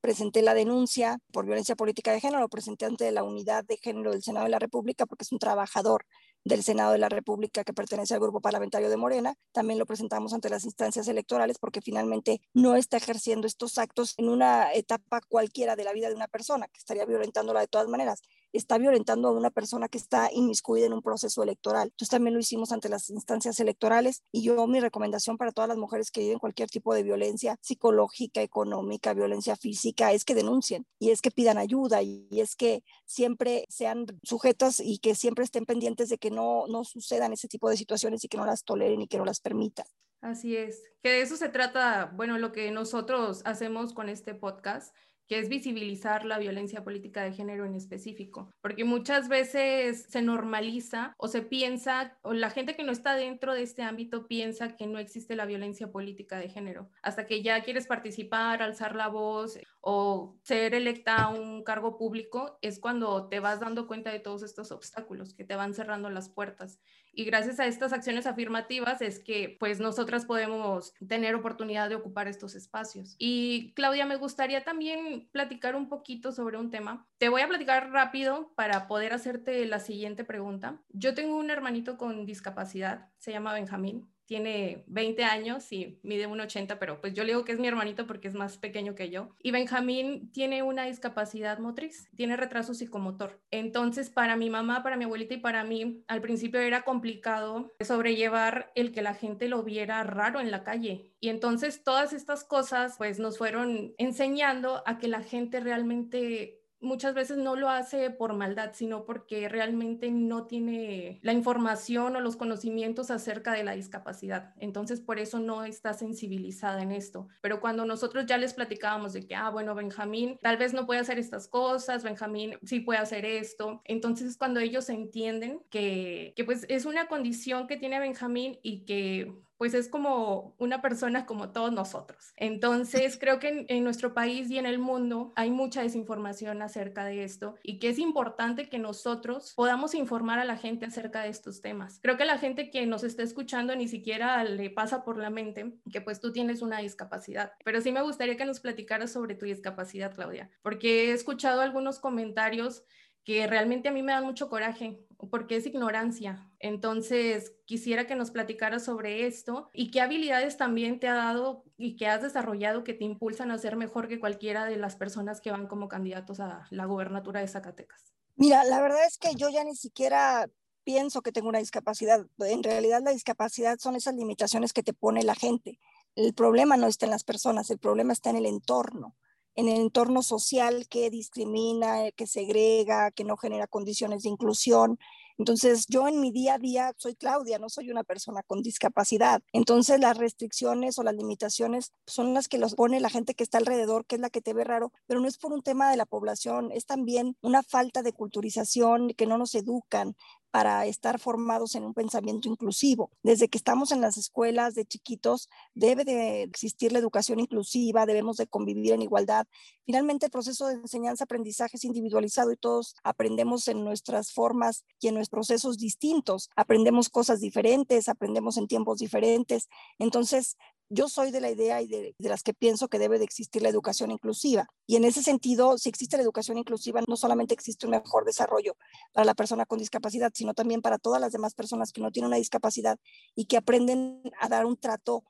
presenté 0.05 0.43
la 0.43 0.53
denuncia 0.53 1.19
por 1.33 1.47
violencia 1.47 1.77
política 1.77 2.13
de 2.13 2.21
género, 2.21 2.41
lo 2.41 2.51
presenté 2.51 2.85
ante 2.85 3.11
la 3.11 3.23
unidad 3.23 3.65
de 3.65 3.79
género 3.79 4.11
del 4.11 4.23
Senado 4.23 4.45
de 4.45 4.51
la 4.51 4.59
República 4.59 5.07
porque 5.07 5.25
es 5.25 5.33
un 5.33 5.39
trabajador 5.39 6.05
del 6.45 6.63
Senado 6.63 6.93
de 6.93 6.99
la 6.99 7.09
República 7.09 7.65
que 7.65 7.73
pertenece 7.73 8.13
al 8.13 8.21
grupo 8.21 8.43
parlamentario 8.43 8.91
de 8.91 8.99
Morena. 8.99 9.35
También 9.53 9.79
lo 9.79 9.87
presentamos 9.87 10.35
ante 10.35 10.51
las 10.51 10.67
instancias 10.67 11.09
electorales 11.09 11.57
porque 11.59 11.81
finalmente 11.81 12.43
no 12.53 12.77
está 12.77 12.99
ejerciendo 12.99 13.47
estos 13.47 13.79
actos 13.79 14.13
en 14.19 14.29
una 14.29 14.75
etapa 14.75 15.23
cualquiera 15.27 15.75
de 15.75 15.85
la 15.85 15.95
vida 15.95 16.11
de 16.11 16.17
una 16.17 16.29
persona 16.29 16.67
que 16.67 16.81
estaría 16.81 17.07
violentándola 17.07 17.61
de 17.61 17.69
todas 17.69 17.89
maneras 17.89 18.21
está 18.59 18.79
violentando 18.79 19.29
a 19.29 19.33
una 19.33 19.51
persona 19.51 19.89
que 19.89 19.99
está 19.99 20.31
inmiscuida 20.33 20.87
en 20.87 20.93
un 20.93 21.03
proceso 21.03 21.43
electoral. 21.43 21.89
Entonces 21.89 22.11
también 22.11 22.35
lo 22.35 22.41
hicimos 22.41 22.73
ante 22.73 22.89
las 22.89 23.11
instancias 23.11 23.59
electorales 23.61 24.23
y 24.33 24.43
yo 24.43 24.67
mi 24.67 24.81
recomendación 24.81 25.37
para 25.37 25.53
todas 25.53 25.69
las 25.69 25.77
mujeres 25.77 26.11
que 26.11 26.21
viven 26.21 26.39
cualquier 26.39 26.69
tipo 26.69 26.95
de 26.95 27.03
violencia 27.03 27.59
psicológica, 27.61 28.43
económica, 28.43 29.15
violencia 29.15 29.57
física, 29.57 30.13
es 30.13 30.25
que 30.25 30.35
denuncien 30.35 30.87
y 30.99 31.11
es 31.11 31.21
que 31.21 31.31
pidan 31.31 31.59
ayuda 31.59 32.03
y 32.03 32.29
es 32.31 32.57
que 32.57 32.83
siempre 33.05 33.67
sean 33.69 34.07
sujetas 34.23 34.81
y 34.81 34.99
que 34.99 35.15
siempre 35.15 35.45
estén 35.45 35.67
pendientes 35.67 36.09
de 36.09 36.19
que 36.19 36.31
no, 36.31 36.67
no 36.69 36.85
sucedan 36.85 37.33
ese 37.33 37.49
tipo 37.49 37.69
de 37.69 37.77
situaciones 37.77 38.25
y 38.25 38.29
que 38.29 38.37
no 38.37 38.47
las 38.47 38.65
toleren 38.65 39.03
y 39.03 39.09
que 39.09 39.19
no 39.19 39.25
las 39.25 39.41
permitan. 39.41 39.87
Así 40.21 40.57
es, 40.57 40.83
que 41.03 41.11
de 41.11 41.21
eso 41.21 41.37
se 41.37 41.51
trata, 41.51 42.11
bueno, 42.17 42.39
lo 42.39 42.51
que 42.51 42.71
nosotros 42.71 43.43
hacemos 43.45 43.93
con 43.93 44.09
este 44.09 44.35
podcast 44.35 44.95
que 45.27 45.39
es 45.39 45.49
visibilizar 45.49 46.25
la 46.25 46.39
violencia 46.39 46.85
política 46.85 47.23
de 47.23 47.33
género 47.33 47.65
en 47.65 47.75
específico, 47.75 48.51
porque 48.61 48.85
muchas 48.85 49.29
veces 49.29 50.07
se 50.09 50.23
normaliza 50.23 51.15
o 51.19 51.29
se 51.29 51.43
piensa, 51.43 52.17
o 52.23 52.33
la 52.33 52.51
gente 52.51 52.77
que 52.77 52.85
no 52.85 52.93
está 52.93 53.17
dentro 53.17 53.55
de 53.55 53.63
este 53.63 53.83
ámbito 53.83 54.27
piensa 54.27 54.77
que 54.77 54.87
no 54.87 54.99
existe 54.99 55.37
la 55.37 55.47
violencia 55.47 55.91
política 55.91 56.39
de 56.39 56.49
género, 56.49 56.91
hasta 57.03 57.27
que 57.27 57.43
ya 57.43 57.63
quieres 57.63 57.87
participar, 57.87 58.63
alzar 58.63 58.95
la 58.95 59.09
voz 59.09 59.59
o 59.81 60.37
ser 60.43 60.75
electa 60.75 61.17
a 61.17 61.29
un 61.29 61.63
cargo 61.63 61.97
público, 61.97 62.59
es 62.63 62.79
cuando 62.79 63.29
te 63.29 63.41
vas 63.41 63.61
dando 63.61 63.87
cuenta 63.87 64.11
de 64.11 64.21
todos 64.21 64.43
estos 64.43 64.73
obstáculos 64.73 65.35
que 65.35 65.45
te 65.45 65.57
van 65.57 65.75
cerrando 65.75 66.11
las 66.11 66.29
puertas 66.29 66.81
y 67.17 67.25
gracias 67.25 67.61
a 67.61 67.67
estas 67.67 67.93
acciones 67.93 68.27
afirmativas 68.27 69.03
es 69.03 69.19
que 69.19 69.57
pues 69.59 69.81
nosotras 69.81 70.25
podemos 70.25 70.93
tener 71.07 71.35
oportunidad 71.35 71.89
de 71.89 71.97
ocupar 71.97 72.29
estos 72.29 72.55
espacios. 72.55 73.17
Y 73.19 73.73
Claudia, 73.75 74.07
me 74.07 74.17
gustaría 74.17 74.65
también 74.65 75.29
platicar 75.33 75.75
un 75.77 75.89
poquito 75.89 76.33
sobre 76.33 76.59
un 76.59 76.71
tema. 76.71 77.07
Te 77.19 77.29
voy 77.29 77.43
a 77.43 77.49
platicar 77.49 77.91
rápido 77.91 78.53
para 78.55 78.87
poder 78.87 79.13
hacerte 79.13 79.65
la 79.67 79.81
siguiente 79.81 80.25
pregunta. 80.25 80.83
Yo 80.91 81.15
tengo 81.15 81.37
un 81.37 81.51
hermanito 81.51 81.97
con 81.99 82.27
discapacidad, 82.27 83.09
se 83.19 83.33
llama 83.33 83.53
Benjamín 83.53 84.14
tiene 84.27 84.85
20 84.87 85.25
años 85.25 85.71
y 85.73 85.99
mide 86.03 86.29
1,80, 86.29 86.79
pero 86.79 87.01
pues 87.01 87.15
yo 87.15 87.25
le 87.25 87.33
digo 87.33 87.45
que 87.45 87.53
es 87.53 87.59
mi 87.59 87.69
hermanito 87.69 88.07
porque 88.07 88.29
es 88.29 88.35
más 88.35 88.59
pequeño 88.59 88.95
que 88.95 89.11
yo. 89.11 89.31
Y 89.43 89.51
Benjamín 89.51 90.31
tiene 90.33 90.63
una 90.63 90.85
discapacidad 90.85 91.59
motriz, 91.59 92.09
tiene 92.17 92.37
retraso 92.37 92.75
psicomotor. 92.75 93.41
Entonces, 93.51 94.11
para 94.11 94.37
mi 94.37 94.51
mamá, 94.51 94.83
para 94.83 94.97
mi 94.97 95.05
abuelita 95.05 95.35
y 95.35 95.39
para 95.39 95.65
mí, 95.65 96.05
al 96.09 96.21
principio 96.21 96.61
era 96.61 96.83
complicado 96.83 97.73
sobrellevar 97.81 98.73
el 98.75 98.93
que 98.93 99.03
la 99.03 99.15
gente 99.15 99.49
lo 99.49 99.63
viera 99.63 100.03
raro 100.05 100.41
en 100.41 100.51
la 100.51 100.65
calle. 100.65 101.13
Y 101.21 101.29
entonces 101.29 101.83
todas 101.85 102.13
estas 102.13 102.45
cosas 102.45 102.97
pues 102.99 103.19
nos 103.19 103.39
fueron 103.39 103.95
enseñando 103.99 104.83
a 104.87 104.99
que 104.99 105.09
la 105.09 105.23
gente 105.23 105.61
realmente 105.61 106.64
muchas 106.85 107.15
veces 107.15 107.39
no 107.39 107.57
lo 107.57 107.69
hace 107.69 108.11
por 108.11 108.35
maldad, 108.35 108.71
sino 108.75 109.05
porque 109.05 109.49
realmente 109.49 110.11
no 110.11 110.47
tiene 110.47 111.19
la 111.23 111.33
información 111.33 112.17
o 112.17 112.21
los 112.21 112.37
conocimientos 112.37 113.11
acerca 113.11 113.53
de 113.53 113.65
la 113.65 113.73
discapacidad. 113.73 114.55
Entonces, 114.59 115.01
por 115.01 115.19
eso 115.19 115.39
no 115.39 115.65
está 115.65 115.95
sensibilizada 115.95 116.83
en 116.83 116.93
esto. 116.93 117.29
Pero 117.41 117.61
cuando 117.61 117.85
nosotros 117.85 118.27
ya 118.27 118.39
les 118.39 118.55
platicábamos 118.55 119.13
de 119.13 119.27
que, 119.27 119.35
ah, 119.35 119.51
bueno, 119.51 119.75
Benjamín 119.75 120.39
tal 120.43 120.57
vez 120.57 120.73
no 120.73 120.87
puede 120.87 121.01
hacer 121.01 121.19
estas 121.19 121.49
cosas, 121.49 122.05
Benjamín 122.05 122.57
sí 122.65 122.81
puede 122.81 123.01
hacer 123.01 123.25
esto, 123.25 123.83
entonces 123.85 124.37
cuando 124.37 124.61
ellos 124.61 124.89
entienden 124.89 125.61
que, 125.71 126.33
que 126.37 126.45
pues 126.45 126.67
es 126.69 126.85
una 126.85 127.07
condición 127.07 127.67
que 127.67 127.77
tiene 127.77 127.99
Benjamín 127.99 128.59
y 128.63 128.85
que 128.85 129.33
pues 129.59 129.75
es 129.75 129.89
como 129.89 130.55
una 130.59 130.83
persona 130.83 131.27
como 131.27 131.51
todos 131.51 131.73
nosotros. 131.73 132.33
Entonces, 132.37 133.17
creo 133.19 133.39
que 133.39 133.67
en, 133.69 133.85
nuestro 133.85 134.15
país 134.15 134.51
y 134.51 134.59
en 134.59 134.67
el 134.67 134.79
mundo 134.79 135.33
hay 135.37 135.51
mucha 135.51 135.83
desinformación 135.83 136.63
acerca 136.63 137.05
de 137.05 137.25
esto 137.25 137.57
y 137.63 137.79
que 137.79 137.91
es 137.91 137.99
importante 137.99 138.69
que 138.69 138.79
nosotros 138.79 139.53
podamos 139.57 139.95
informar 139.95 140.39
a 140.39 140.45
la 140.45 140.57
gente 140.57 140.87
acerca 140.87 141.23
de 141.23 141.29
estos 141.29 141.61
temas. 141.61 142.01
Creo 142.03 142.17
que 142.17 142.25
la 142.25 142.39
gente 142.39 142.71
que 142.71 142.87
nos 142.87 143.05
está 143.05 143.23
escuchando 143.23 143.77
ni 143.77 143.89
siquiera 143.89 144.43
le 144.45 144.71
pasa 144.71 145.05
por 145.05 145.19
la 145.19 145.31
mente 145.31 145.75
que 145.93 146.01
pues 146.01 146.21
tú 146.21 146.33
tienes 146.33 146.63
una 146.63 146.79
discapacidad. 146.79 147.53
Pero 147.65 147.81
sí 147.81 147.93
me 147.93 148.03
gustaría 148.03 148.37
que 148.37 148.47
nos 148.47 148.61
platicaras 148.61 149.13
sobre 149.13 149.35
tu 149.35 149.47
discapacidad, 149.47 150.15
Claudia, 150.15 150.51
porque 150.63 151.11
he 151.11 151.13
escuchado 151.13 151.61
algunos 151.61 151.99
comentarios 151.99 152.85
que 153.25 153.47
realmente 153.47 153.89
a 153.89 153.93
mí 153.93 154.03
me 154.03 154.13
dan 154.13 154.25
mucho 154.25 154.49
coraje 154.49 155.01
porque 155.31 155.57
es 155.57 155.67
ignorancia. 155.67 156.51
Entonces, 156.59 157.53
quisiera 157.65 158.07
que 158.07 158.17
nos 158.17 158.31
platicaras 158.31 158.85
sobre 158.85 159.27
esto 159.27 159.71
y 159.73 159.91
qué 159.91 160.01
habilidades 160.01 160.57
también 160.57 161.01
te 161.01 161.09
ha 161.09 161.15
dado 161.15 161.65
y 161.77 161.97
que 161.97 162.07
has 162.07 162.23
desarrollado 162.23 162.85
que 162.85 162.95
te 162.95 163.05
impulsan 163.05 163.51
a 163.51 163.59
ser 163.59 163.77
mejor 163.77 164.09
que 164.09 164.21
cualquiera 164.21 164.65
de 164.65 164.77
las 164.77 164.97
personas 164.97 165.41
que 165.41 165.51
van 165.51 165.67
como 165.67 165.89
candidatos 165.89 166.41
a 166.41 166.67
la 166.71 166.85
gobernatura 166.87 167.41
de 167.41 167.49
Zacatecas. 167.49 168.13
Mira, 168.37 168.65
la 168.65 168.81
verdad 168.81 169.07
es 169.07 169.19
que 169.19 169.35
yo 169.35 169.49
ya 169.49 169.65
ni 169.65 169.77
siquiera 169.77 170.49
pienso 170.85 171.23
que 171.23 171.33
tengo 171.33 171.49
una 171.49 171.59
discapacidad. 171.59 172.27
En 172.39 172.63
realidad 172.63 173.01
la 173.03 173.13
discapacidad 173.13 173.79
son 173.79 173.97
esas 173.97 174.15
limitaciones 174.15 174.73
que 174.73 174.83
te 174.83 174.93
pone 174.93 175.23
la 175.23 175.35
gente. 175.35 175.79
El 176.17 176.35
problema 176.35 176.77
no 176.77 176.87
está 176.87 177.07
en 177.07 177.11
las 177.11 177.25
personas, 177.25 177.71
el 177.71 177.79
problema 177.79 178.13
está 178.13 178.31
en 178.31 178.37
el 178.37 178.47
entorno 178.47 179.17
en 179.55 179.69
el 179.69 179.81
entorno 179.81 180.23
social 180.23 180.87
que 180.89 181.11
discrimina, 181.11 182.11
que 182.13 182.27
segrega, 182.27 183.11
que 183.11 183.25
no 183.25 183.37
genera 183.37 183.67
condiciones 183.67 184.23
de 184.23 184.31
inclusión. 184.31 184.99
Entonces, 185.37 185.87
yo 185.89 186.07
en 186.07 186.21
mi 186.21 186.31
día 186.31 186.55
a 186.55 186.59
día 186.59 186.93
soy 186.97 187.17
Claudia, 187.17 187.59
no 187.59 187.69
soy 187.69 187.91
una 187.91 188.05
persona 188.05 188.43
con 188.45 188.63
discapacidad. 188.63 189.43
Entonces, 189.53 189.99
las 189.99 190.17
restricciones 190.17 190.99
o 190.99 191.03
las 191.03 191.15
limitaciones 191.15 191.93
son 192.07 192.35
las 192.35 192.47
que 192.47 192.59
los 192.59 192.75
pone 192.75 193.01
la 193.01 193.11
gente 193.11 193.35
que 193.35 193.43
está 193.43 193.59
alrededor, 193.59 194.07
que 194.07 194.15
es 194.15 194.21
la 194.21 194.31
que 194.31 194.41
te 194.41 194.55
ve 194.55 194.63
raro, 194.63 194.93
pero 195.07 195.21
no 195.21 195.27
es 195.27 195.39
por 195.39 195.53
un 195.53 195.63
tema 195.63 195.91
de 195.91 195.97
la 195.97 196.07
población, 196.07 196.71
es 196.73 196.87
también 196.87 197.37
una 197.43 197.63
falta 197.63 198.03
de 198.03 198.13
culturización, 198.13 199.13
que 199.15 199.27
no 199.27 199.37
nos 199.37 199.55
educan, 199.57 200.15
para 200.55 200.87
estar 200.87 201.19
formados 201.19 201.75
en 201.75 201.83
un 201.83 201.95
pensamiento 201.95 202.49
inclusivo. 202.49 203.11
Desde 203.25 203.49
que 203.49 203.59
estamos 203.59 203.91
en 203.91 204.01
las 204.01 204.17
escuelas 204.17 204.77
de 204.77 204.85
chiquitos, 204.85 205.51
debe 205.75 206.05
de 206.05 206.45
existir 206.45 206.93
la 206.93 207.01
educación 207.01 207.41
inclusiva, 207.41 208.07
debemos 208.07 208.37
de 208.37 208.47
convivir 208.47 208.93
en 208.93 209.03
igualdad. 209.03 209.49
Finalmente, 209.85 210.27
el 210.27 210.31
proceso 210.31 210.69
de 210.69 210.75
enseñanza-aprendizaje 210.75 211.77
es 211.77 211.83
individualizado 211.83 212.53
y 212.53 212.57
todos 212.57 212.95
aprendemos 213.03 213.67
en 213.67 213.83
nuestras 213.83 214.31
formas 214.31 214.85
y 215.01 215.09
en 215.09 215.15
nuestros 215.17 215.39
procesos 215.39 215.77
distintos. 215.77 216.49
Aprendemos 216.55 217.09
cosas 217.09 217.41
diferentes, 217.41 218.09
aprendemos 218.09 218.57
en 218.57 218.69
tiempos 218.69 218.99
diferentes. 218.99 219.69
Entonces, 219.99 220.57
yo 220.95 221.09
soy 221.09 221.31
de 221.31 221.41
la 221.41 221.51
idea 221.51 221.83
y 221.83 221.89
de, 221.89 222.15
las 222.19 222.43
que 222.43 222.55
pienso 222.55 222.89
que 222.89 222.99
debe 222.99 223.19
de 223.19 223.25
existir 223.25 223.63
la 223.63 223.69
educación 223.69 224.11
inclusiva. 224.11 224.67
Y 224.87 224.97
en 224.97 225.05
ese 225.05 225.23
sentido, 225.23 225.77
si 225.79 225.89
existe 225.89 226.17
la 226.17 226.23
educación 226.23 226.57
inclusiva, 226.57 227.03
no 227.07 227.17
solamente 227.17 227.55
existe 227.55 227.87
un 227.87 227.91
mejor 227.91 228.25
desarrollo 228.25 228.77
para 229.13 229.25
la 229.25 229.35
persona 229.35 229.67
con 229.67 229.79
discapacidad, 229.79 230.33
sino 230.35 230.55
también 230.55 230.81
para 230.81 230.99
todas 230.99 231.21
las 231.21 231.33
demás 231.33 231.55
personas 231.55 231.93
que 231.93 232.01
no 232.01 232.11
tienen 232.11 232.29
una 232.29 232.37
discapacidad 232.37 232.99
y 233.35 233.47
que 233.47 233.57
aprenden 233.57 234.23
a 234.41 234.49
dar 234.49 234.65
un 234.67 234.77
trato 234.77 235.25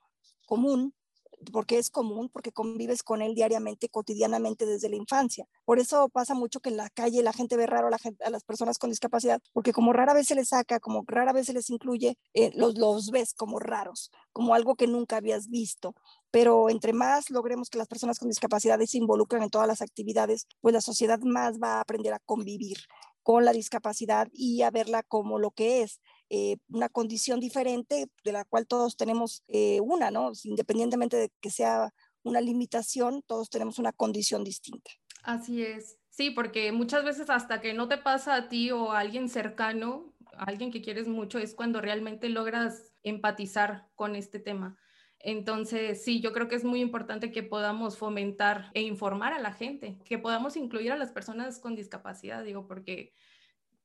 común 0.45 0.93
porque 1.51 1.77
es 1.77 1.89
común, 1.89 2.29
porque 2.29 2.51
convives 2.51 3.03
con 3.03 3.21
él 3.21 3.35
diariamente, 3.35 3.89
cotidianamente 3.89 4.65
desde 4.65 4.89
la 4.89 4.95
infancia. 4.95 5.47
Por 5.65 5.79
eso 5.79 6.09
pasa 6.09 6.33
mucho 6.33 6.59
que 6.59 6.69
en 6.69 6.77
la 6.77 6.89
calle 6.89 7.23
la 7.23 7.33
gente 7.33 7.57
ve 7.57 7.67
raro 7.67 7.87
a, 7.87 8.29
las 8.29 8.43
personas 8.43 8.77
con 8.77 8.89
discapacidad, 8.89 9.41
porque 9.53 9.73
como 9.73 9.93
rara 9.93 10.13
vez 10.13 10.27
se 10.27 10.35
les 10.35 10.49
saca, 10.49 10.79
como 10.79 11.03
rara 11.07 11.33
vez 11.33 11.47
se 11.47 11.53
les 11.53 11.69
incluye, 11.69 12.17
eh, 12.33 12.51
los, 12.55 12.77
los 12.77 13.11
ves 13.11 13.33
como 13.33 13.59
raros, 13.59 14.11
como 14.31 14.53
algo 14.53 14.75
que 14.75 14.87
nunca 14.87 15.17
habías 15.17 15.49
visto. 15.49 15.95
Pero 16.31 16.69
entre 16.69 16.93
más 16.93 17.29
logremos 17.29 17.69
que 17.69 17.77
las 17.77 17.87
personas 17.87 18.19
con 18.19 18.29
discapacidades 18.29 18.91
se 18.91 18.97
involucren 18.97 19.43
en 19.43 19.49
todas 19.49 19.67
las 19.67 19.81
actividades, 19.81 20.47
pues 20.61 20.73
la 20.73 20.81
sociedad 20.81 21.19
más 21.19 21.59
va 21.61 21.77
a 21.77 21.81
aprender 21.81 22.13
a 22.13 22.19
convivir 22.19 22.77
con 23.25 23.43
la 23.43 23.53
discapacidad 23.53 24.27
y 24.31 24.61
a 24.61 24.69
verla 24.69 25.01
como 25.01 25.39
lo 25.39 25.49
que 25.49 25.81
es, 25.81 25.99
eh, 26.29 26.57
una 26.69 26.89
condición 26.89 27.39
diferente 27.39 28.07
de 28.23 28.31
la 28.31 28.45
cual 28.45 28.67
todos 28.67 28.97
tenemos 28.97 29.43
eh, 29.47 29.79
una, 29.81 30.11
¿no? 30.11 30.31
Independientemente 30.43 31.17
de 31.17 31.31
que 31.41 31.49
sea 31.49 31.93
una 32.23 32.41
limitación, 32.41 33.21
todos 33.27 33.49
tenemos 33.49 33.79
una 33.79 33.91
condición 33.91 34.43
distinta. 34.43 34.91
Así 35.23 35.63
es. 35.63 35.97
Sí, 36.09 36.31
porque 36.31 36.71
muchas 36.71 37.03
veces 37.03 37.29
hasta 37.29 37.61
que 37.61 37.73
no 37.73 37.87
te 37.87 37.97
pasa 37.97 38.35
a 38.35 38.47
ti 38.47 38.71
o 38.71 38.91
a 38.91 38.99
alguien 38.99 39.29
cercano, 39.29 40.13
a 40.33 40.45
alguien 40.45 40.71
que 40.71 40.81
quieres 40.81 41.07
mucho, 41.07 41.39
es 41.39 41.53
cuando 41.53 41.81
realmente 41.81 42.29
logras 42.29 42.93
empatizar 43.03 43.87
con 43.95 44.15
este 44.15 44.39
tema. 44.39 44.77
Entonces, 45.19 46.03
sí, 46.03 46.21
yo 46.21 46.33
creo 46.33 46.47
que 46.47 46.55
es 46.55 46.63
muy 46.63 46.81
importante 46.81 47.31
que 47.31 47.43
podamos 47.43 47.97
fomentar 47.97 48.69
e 48.73 48.81
informar 48.81 49.33
a 49.33 49.39
la 49.39 49.53
gente, 49.53 49.97
que 50.05 50.19
podamos 50.19 50.55
incluir 50.55 50.91
a 50.91 50.97
las 50.97 51.11
personas 51.11 51.59
con 51.59 51.75
discapacidad, 51.75 52.43
digo, 52.43 52.67
porque 52.67 53.13